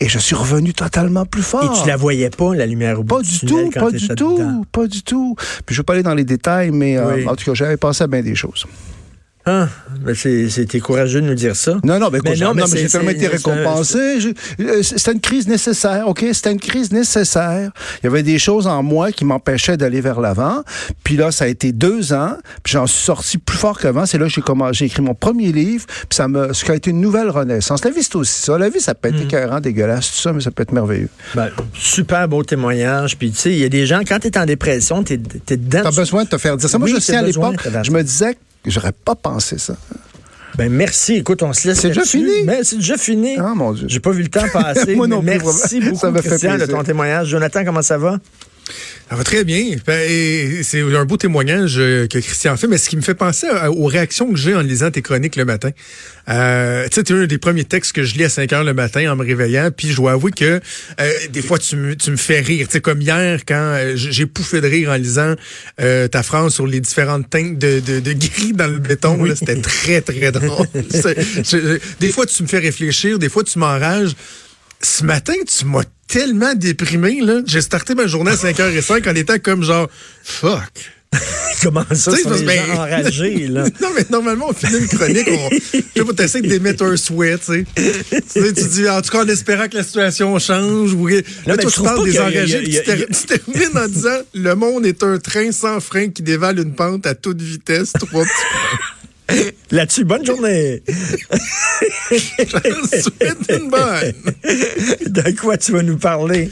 Et 0.00 0.08
je 0.08 0.18
suis 0.18 0.34
revenu 0.34 0.72
totalement 0.72 1.26
plus 1.26 1.42
fort. 1.42 1.64
Et 1.64 1.82
tu 1.82 1.88
la 1.88 1.96
voyais 1.96 2.30
pas, 2.30 2.54
la 2.54 2.66
lumière 2.66 2.98
au 2.98 3.04
bout 3.04 3.16
Pas 3.16 3.22
du, 3.22 3.38
tout, 3.40 3.70
pas 3.70 3.90
du 3.90 4.08
tout, 4.08 4.64
pas 4.72 4.86
du 4.86 5.02
tout. 5.02 5.36
Puis 5.66 5.74
je 5.74 5.80
vais 5.80 5.84
pas 5.84 5.92
aller 5.92 6.02
dans 6.02 6.14
les 6.14 6.24
détails, 6.24 6.70
mais 6.72 6.96
euh, 6.96 7.26
en 7.26 7.36
tout 7.36 7.44
cas, 7.44 7.54
j'avais 7.54 7.76
pensé 7.76 8.02
à 8.04 8.06
bien 8.06 8.22
des 8.22 8.34
choses. 8.34 8.66
Ah, 9.46 9.68
mais 10.04 10.14
c'était 10.14 10.80
courageux 10.80 11.22
de 11.22 11.26
nous 11.26 11.34
dire 11.34 11.56
ça. 11.56 11.72
Non, 11.82 11.98
non, 11.98 12.10
mais, 12.10 12.18
non, 12.36 12.52
mais, 12.52 12.64
j'ai 12.74 12.88
tellement 12.88 13.10
été 13.10 13.26
récompensé. 13.26 14.18
Euh, 14.60 14.82
c'était 14.82 15.12
une 15.12 15.20
crise 15.20 15.48
nécessaire, 15.48 16.08
OK? 16.08 16.24
C'était 16.32 16.52
une 16.52 16.60
crise 16.60 16.92
nécessaire. 16.92 17.70
Il 18.02 18.04
y 18.04 18.06
avait 18.06 18.22
des 18.22 18.38
choses 18.38 18.66
en 18.66 18.82
moi 18.82 19.12
qui 19.12 19.24
m'empêchaient 19.24 19.78
d'aller 19.78 20.02
vers 20.02 20.20
l'avant. 20.20 20.62
Puis 21.04 21.16
là, 21.16 21.30
ça 21.30 21.46
a 21.46 21.48
été 21.48 21.72
deux 21.72 22.12
ans, 22.12 22.36
puis 22.62 22.72
j'en 22.74 22.86
suis 22.86 23.02
sorti 23.02 23.38
plus 23.38 23.56
fort 23.56 23.78
qu'avant. 23.78 24.04
C'est 24.04 24.18
là 24.18 24.26
que 24.26 24.32
j'ai 24.32 24.42
j'ai 24.72 24.84
écrit 24.84 25.02
mon 25.02 25.14
premier 25.14 25.52
livre, 25.52 25.86
puis 25.86 26.16
ça 26.16 26.28
me, 26.28 26.52
ce 26.52 26.62
qui 26.62 26.70
a 26.70 26.74
été 26.74 26.90
une 26.90 27.00
nouvelle 27.00 27.30
renaissance. 27.30 27.82
La 27.82 27.90
vie, 27.90 28.02
c'est 28.02 28.16
aussi 28.16 28.42
ça. 28.42 28.58
La 28.58 28.68
vie, 28.68 28.80
ça 28.80 28.94
peut 28.94 29.08
être 29.08 29.20
mm. 29.20 29.22
écœurant, 29.22 29.60
dégueulasse, 29.60 30.10
tout 30.10 30.18
ça, 30.18 30.32
mais 30.34 30.42
ça 30.42 30.50
peut 30.50 30.64
être 30.64 30.72
merveilleux. 30.72 31.08
Ben, 31.34 31.48
super 31.72 32.28
beau 32.28 32.42
témoignage. 32.42 33.16
Puis 33.16 33.30
tu 33.30 33.38
sais, 33.38 33.52
il 33.52 33.58
y 33.58 33.64
a 33.64 33.70
des 33.70 33.86
gens, 33.86 34.00
quand 34.06 34.18
tu 34.18 34.28
es 34.28 34.38
en 34.38 34.44
dépression, 34.44 35.02
tu 35.02 35.14
es, 35.14 35.16
dedans. 35.16 35.80
T'as 35.82 35.92
besoin 35.92 36.24
de 36.24 36.28
te 36.28 36.36
faire 36.36 36.58
dire 36.58 36.68
ça. 36.68 36.78
Moi, 36.78 36.88
je 36.88 37.00
sais 37.00 37.16
à 37.16 37.22
l'époque, 37.22 37.56
je 37.82 37.90
me 37.90 38.02
disais 38.02 38.36
J'aurais 38.66 38.92
pas 38.92 39.14
pensé 39.14 39.58
ça. 39.58 39.76
Ben 40.56 40.70
merci. 40.70 41.14
Écoute, 41.14 41.42
on 41.42 41.52
se 41.52 41.68
laisse. 41.68 41.80
C'est 41.80 41.88
déjà 41.88 42.04
fini? 42.04 42.42
Mais 42.44 42.64
c'est 42.64 42.76
déjà 42.76 42.96
fini. 42.96 43.36
Ah 43.38 43.54
mon 43.54 43.72
Dieu. 43.72 43.86
J'ai 43.88 44.00
pas 44.00 44.10
vu 44.10 44.22
le 44.22 44.28
temps 44.28 44.48
passer. 44.52 44.94
Moi 44.96 45.06
non 45.06 45.20
plus. 45.20 45.30
Merci 45.30 45.80
beaucoup, 45.80 45.96
ça 45.96 46.12
Christian, 46.12 46.58
de 46.58 46.66
ton 46.66 46.82
témoignage. 46.82 47.28
Jonathan, 47.28 47.64
comment 47.64 47.82
ça 47.82 47.98
va? 47.98 48.18
Ça 49.08 49.16
va 49.16 49.24
très 49.24 49.44
bien. 49.44 49.76
Ben, 49.86 50.62
c'est 50.62 50.80
un 50.80 51.04
beau 51.04 51.16
témoignage 51.16 51.74
euh, 51.78 52.06
que 52.06 52.18
Christian 52.18 52.56
fait, 52.56 52.68
mais 52.68 52.78
ce 52.78 52.88
qui 52.88 52.96
me 52.96 53.02
fait 53.02 53.14
penser 53.14 53.48
aux 53.68 53.86
réactions 53.86 54.30
que 54.30 54.38
j'ai 54.38 54.54
en 54.54 54.60
lisant 54.60 54.90
tes 54.90 55.02
chroniques 55.02 55.36
le 55.36 55.44
matin. 55.44 55.70
Euh, 56.28 56.84
tu 56.84 57.00
sais, 57.00 57.02
c'est 57.06 57.14
un 57.14 57.26
des 57.26 57.38
premiers 57.38 57.64
textes 57.64 57.92
que 57.92 58.04
je 58.04 58.14
lis 58.14 58.24
à 58.24 58.28
5 58.28 58.52
heures 58.52 58.64
le 58.64 58.72
matin 58.72 59.10
en 59.10 59.16
me 59.16 59.24
réveillant, 59.24 59.70
puis 59.76 59.88
je 59.88 59.96
dois 59.96 60.12
avouer 60.12 60.30
que 60.30 60.60
euh, 61.00 61.12
des 61.30 61.42
fois, 61.42 61.58
tu 61.58 61.74
me, 61.74 61.96
tu 61.96 62.12
me 62.12 62.16
fais 62.16 62.40
rire. 62.40 62.68
Tu 62.68 62.74
sais, 62.74 62.80
comme 62.80 63.00
hier, 63.00 63.40
quand 63.46 63.94
j'ai 63.96 64.26
pouffé 64.26 64.60
de 64.60 64.68
rire 64.68 64.90
en 64.90 64.96
lisant 64.96 65.34
ta 65.76 66.22
phrase 66.22 66.54
sur 66.54 66.66
les 66.66 66.80
différentes 66.80 67.28
teintes 67.28 67.58
de, 67.58 67.80
de, 67.80 68.00
de 68.00 68.12
gris 68.12 68.52
dans 68.52 68.68
le 68.68 68.78
béton, 68.78 69.18
c'était 69.34 69.60
très, 69.60 70.00
très 70.02 70.30
drôle. 70.30 70.66
des 72.00 72.12
fois, 72.12 72.26
tu 72.26 72.42
me 72.42 72.48
fais 72.48 72.58
réfléchir, 72.58 73.18
des 73.18 73.28
fois, 73.28 73.42
tu 73.42 73.58
m'enrages. 73.58 74.14
Ce 74.82 75.04
matin, 75.04 75.34
tu 75.46 75.66
m'as 75.66 75.84
tellement 76.08 76.54
déprimé, 76.54 77.20
là. 77.20 77.42
J'ai 77.46 77.60
starté 77.60 77.94
ma 77.94 78.06
journée 78.06 78.30
à 78.30 78.34
5h05 78.34 79.10
en 79.10 79.14
étant 79.14 79.38
comme 79.38 79.62
genre, 79.62 79.88
fuck. 80.24 80.72
Comment 81.62 81.84
ça, 81.92 82.12
les 82.12 82.44
ben... 82.44 82.66
gens 82.66 82.72
enragés, 82.74 83.46
là? 83.48 83.64
non, 83.82 83.88
mais 83.94 84.06
normalement, 84.10 84.46
on 84.48 84.52
finit 84.54 84.78
une 84.78 84.88
chronique, 84.88 85.28
on, 85.28 86.12
tu 86.14 86.22
essaies 86.22 86.40
d'émettre 86.40 86.84
un 86.84 86.96
souhait, 86.96 87.36
tu 87.36 87.66
sais. 87.76 88.52
tu 88.54 88.68
dis, 88.68 88.88
en 88.88 89.02
tout 89.02 89.10
cas, 89.10 89.24
en 89.24 89.28
espérant 89.28 89.68
que 89.68 89.76
la 89.76 89.82
situation 89.82 90.38
change. 90.38 90.94
Ou... 90.94 91.08
Là, 91.08 91.56
toi, 91.58 91.70
tu 91.70 91.82
parles 91.82 92.04
des 92.04 92.18
enragés, 92.18 92.62
tu 92.62 93.26
termines 93.26 93.76
en 93.76 93.88
disant, 93.88 94.18
le 94.32 94.54
monde 94.54 94.86
est 94.86 95.02
un 95.02 95.18
train 95.18 95.52
sans 95.52 95.80
frein 95.80 96.08
qui 96.08 96.22
dévale 96.22 96.60
une 96.60 96.74
pente 96.74 97.06
à 97.06 97.14
toute 97.14 97.42
vitesse, 97.42 97.92
trois 97.92 98.22
petits. 98.22 98.32
Là-dessus, 99.70 100.04
bonne 100.04 100.24
journée. 100.24 100.82
Je 102.10 103.56
une 103.56 103.70
bonne. 103.70 104.12
De 105.06 105.40
quoi 105.40 105.56
tu 105.56 105.72
vas 105.72 105.82
nous 105.82 105.98
parler? 105.98 106.50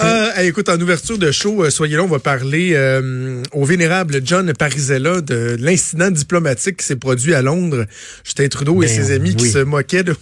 Euh, 0.00 0.30
écoute, 0.42 0.68
en 0.68 0.80
ouverture 0.80 1.18
de 1.18 1.30
show, 1.30 1.64
euh, 1.64 1.70
soyez 1.70 1.96
là, 1.96 2.02
on 2.02 2.08
va 2.08 2.18
parler 2.18 2.72
euh, 2.74 3.42
au 3.52 3.64
vénérable 3.64 4.20
John 4.24 4.52
Parisella 4.52 5.20
de 5.20 5.56
l'incident 5.60 6.10
diplomatique 6.10 6.78
qui 6.78 6.84
s'est 6.86 6.96
produit 6.96 7.34
à 7.34 7.42
Londres. 7.42 7.86
Justin 8.24 8.48
Trudeau 8.48 8.82
et 8.82 8.86
ben 8.86 8.94
ses 8.94 9.12
amis 9.12 9.36
qui 9.36 9.50
se 9.50 9.58
moquaient 9.58 10.04
de 10.04 10.14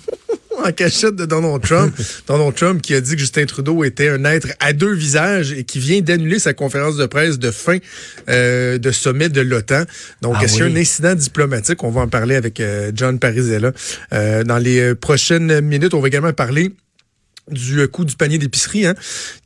en 0.65 0.73
cachette 0.73 1.17
de 1.17 1.27
Donald 1.27 1.63
Trump. 1.63 1.95
Donald 2.27 2.55
Trump 2.55 2.83
qui 2.83 2.95
a 2.95 3.01
dit 3.01 3.13
que 3.13 3.19
Justin 3.19 3.45
Trudeau 3.45 3.85
était 3.85 4.09
un 4.09 4.25
être 4.25 4.49
à 4.61 4.73
deux 4.73 4.95
visages 4.95 5.53
et 5.53 5.65
qui 5.65 5.79
vient 5.79 6.01
d'annuler 6.01 6.39
sa 6.39 6.55
conférence 6.55 6.97
de 6.97 7.07
presse 7.07 7.39
de 7.39 7.51
fin 7.51 7.79
euh, 8.29 8.79
de 8.79 8.91
sommet 8.91 9.29
de 9.29 9.41
l'OTAN. 9.41 9.85
Donc, 10.23 10.37
ah 10.39 10.49
c'est 10.49 10.63
un 10.63 10.77
incident 10.77 11.15
diplomatique? 11.15 11.83
On 11.85 11.91
va 11.91 12.03
en 12.03 12.09
parler 12.09 12.35
avec 12.35 12.61
euh, 12.61 12.91
John 12.95 13.19
Parisella. 13.19 13.73
Euh, 14.13 14.45
dans 14.45 14.59
les 14.59 14.95
prochaines 14.95 15.61
minutes, 15.61 15.95
on 15.95 16.01
va 16.01 16.09
également 16.09 16.33
parler 16.33 16.73
du 17.51 17.81
euh, 17.81 17.87
coût 17.87 18.05
du 18.05 18.17
panier 18.17 18.39
d'épicerie 18.39 18.87
hein, 18.87 18.95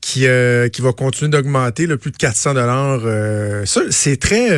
qui 0.00 0.26
euh, 0.26 0.68
qui 0.68 0.82
va 0.82 0.92
continuer 0.92 1.30
d'augmenter 1.30 1.86
le 1.86 1.96
plus 1.96 2.10
de 2.10 2.16
400 2.16 2.54
dollars 2.54 3.00
euh, 3.04 3.66
ça 3.66 3.82
c'est 3.90 4.18
très 4.18 4.48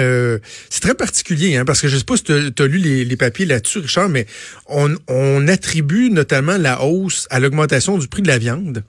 c'est 0.68 0.80
très 0.80 0.94
particulier 0.94 1.56
hein, 1.56 1.64
parce 1.64 1.80
que 1.80 1.88
je 1.88 1.96
sais 1.96 2.04
pas 2.04 2.16
si 2.16 2.24
tu 2.24 2.32
as, 2.32 2.66
lu 2.66 2.78
les, 2.78 3.04
les 3.04 3.16
papiers 3.16 3.46
là-dessus 3.46 3.78
Richard 3.78 4.08
mais 4.08 4.26
on, 4.68 4.94
on 5.08 5.48
attribue 5.48 6.10
notamment 6.10 6.58
la 6.58 6.82
hausse 6.82 7.26
à 7.30 7.40
l'augmentation 7.40 7.96
du 7.96 8.08
prix 8.08 8.22
de 8.22 8.28
la 8.28 8.38
viande 8.38 8.84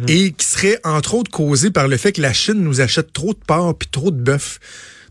mmh. 0.00 0.04
et 0.08 0.32
qui 0.32 0.46
serait 0.46 0.80
entre 0.82 1.14
autres 1.14 1.30
causée 1.30 1.70
par 1.70 1.86
le 1.86 1.96
fait 1.96 2.12
que 2.12 2.22
la 2.22 2.32
Chine 2.32 2.60
nous 2.60 2.80
achète 2.80 3.12
trop 3.12 3.32
de 3.32 3.40
porc 3.46 3.78
puis 3.78 3.88
trop 3.90 4.10
de 4.10 4.20
bœuf 4.20 4.58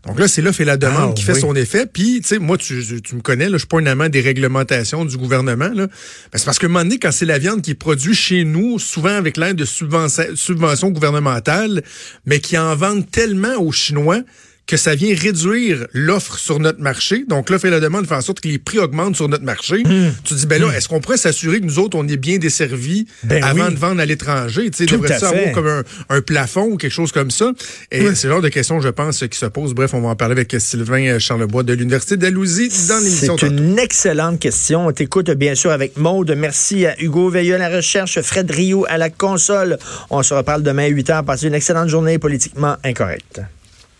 donc 0.06 0.18
là, 0.18 0.28
c'est 0.28 0.42
l'offre 0.42 0.60
et 0.60 0.64
la 0.64 0.76
demande 0.76 1.10
ah, 1.10 1.14
qui 1.14 1.24
fait 1.24 1.34
son 1.34 1.54
effet. 1.54 1.86
Puis, 1.86 2.20
tu 2.20 2.28
sais, 2.28 2.38
moi, 2.38 2.56
tu, 2.56 2.74
me 2.74 3.20
connais, 3.20 3.46
là, 3.46 3.52
je 3.52 3.58
suis 3.58 3.66
pas 3.66 3.78
un 3.78 3.86
amant 3.86 4.08
des 4.08 4.20
réglementations 4.20 5.04
du 5.04 5.16
gouvernement. 5.16 5.68
Là. 5.68 5.86
Ben, 5.86 5.90
c'est 6.34 6.44
parce 6.44 6.58
que 6.58 6.66
un 6.66 6.68
moment 6.68 6.84
donné, 6.84 6.98
quand 6.98 7.12
c'est 7.12 7.26
la 7.26 7.38
viande 7.38 7.62
qui 7.62 7.72
est 7.72 7.74
produite 7.74 8.14
chez 8.14 8.44
nous, 8.44 8.78
souvent 8.78 9.14
avec 9.14 9.36
l'aide 9.36 9.56
de 9.56 9.64
subventions 9.64 10.90
gouvernementales, 10.90 11.82
mais 12.26 12.40
qui 12.40 12.56
en 12.56 12.74
vendent 12.76 13.10
tellement 13.10 13.56
aux 13.60 13.72
Chinois 13.72 14.22
que 14.68 14.76
ça 14.76 14.94
vient 14.94 15.14
réduire 15.16 15.86
l'offre 15.94 16.38
sur 16.38 16.60
notre 16.60 16.80
marché. 16.80 17.24
Donc, 17.26 17.48
l'offre 17.48 17.64
et 17.64 17.70
la 17.70 17.80
demande 17.80 18.06
fait 18.06 18.14
en 18.14 18.20
sorte 18.20 18.40
que 18.40 18.48
les 18.48 18.58
prix 18.58 18.78
augmentent 18.78 19.16
sur 19.16 19.26
notre 19.26 19.42
marché. 19.42 19.82
Hmm. 19.82 20.12
Tu 20.24 20.34
dis, 20.34 20.46
ben 20.46 20.60
là, 20.60 20.68
hmm. 20.68 20.74
est-ce 20.74 20.88
qu'on 20.88 21.00
pourrait 21.00 21.16
s'assurer 21.16 21.60
que 21.60 21.64
nous 21.64 21.78
autres, 21.78 21.96
on 21.96 22.06
est 22.06 22.18
bien 22.18 22.36
desservis 22.36 23.06
ben 23.24 23.42
avant 23.42 23.70
de 23.70 23.76
vendre 23.76 24.02
à 24.02 24.04
l'étranger? 24.04 24.70
Tu 24.70 24.86
sais, 24.86 24.86
devrait 24.86 25.18
ça 25.18 25.30
avoir 25.30 25.52
comme 25.52 25.82
un, 26.10 26.20
plafond 26.20 26.72
ou 26.72 26.76
quelque 26.76 26.92
chose 26.92 27.12
comme 27.12 27.30
ça? 27.30 27.52
Et 27.90 28.14
c'est 28.14 28.26
le 28.26 28.34
genre 28.34 28.42
de 28.42 28.50
questions, 28.50 28.78
je 28.80 28.90
pense, 28.90 29.24
qui 29.26 29.38
se 29.38 29.46
posent. 29.46 29.72
Bref, 29.72 29.94
on 29.94 30.02
va 30.02 30.10
en 30.10 30.16
parler 30.16 30.32
avec 30.32 30.54
Sylvain 30.58 31.18
Charlebois 31.18 31.62
de 31.62 31.72
l'Université 31.72 32.18
d'Alousie 32.18 32.70
dans 32.88 33.02
l'émission. 33.02 33.36
C'est 33.38 33.46
une 33.46 33.78
excellente 33.78 34.38
question. 34.38 34.86
On 34.86 34.92
t'écoute 34.92 35.30
bien 35.30 35.54
sûr 35.54 35.70
avec 35.70 35.96
Maude. 35.96 36.34
Merci 36.36 36.84
à 36.84 37.00
Hugo 37.00 37.30
Veilleux 37.30 37.54
à 37.54 37.58
la 37.58 37.74
recherche, 37.74 38.20
Fred 38.20 38.50
Rio 38.50 38.84
à 38.90 38.98
la 38.98 39.08
console. 39.08 39.78
On 40.10 40.22
se 40.22 40.34
reparle 40.34 40.62
demain 40.62 40.84
à 40.84 40.88
8 40.88 41.08
h. 41.08 41.24
Passez 41.24 41.46
une 41.46 41.54
excellente 41.54 41.88
journée 41.88 42.18
politiquement 42.18 42.76
incorrecte. 42.84 43.40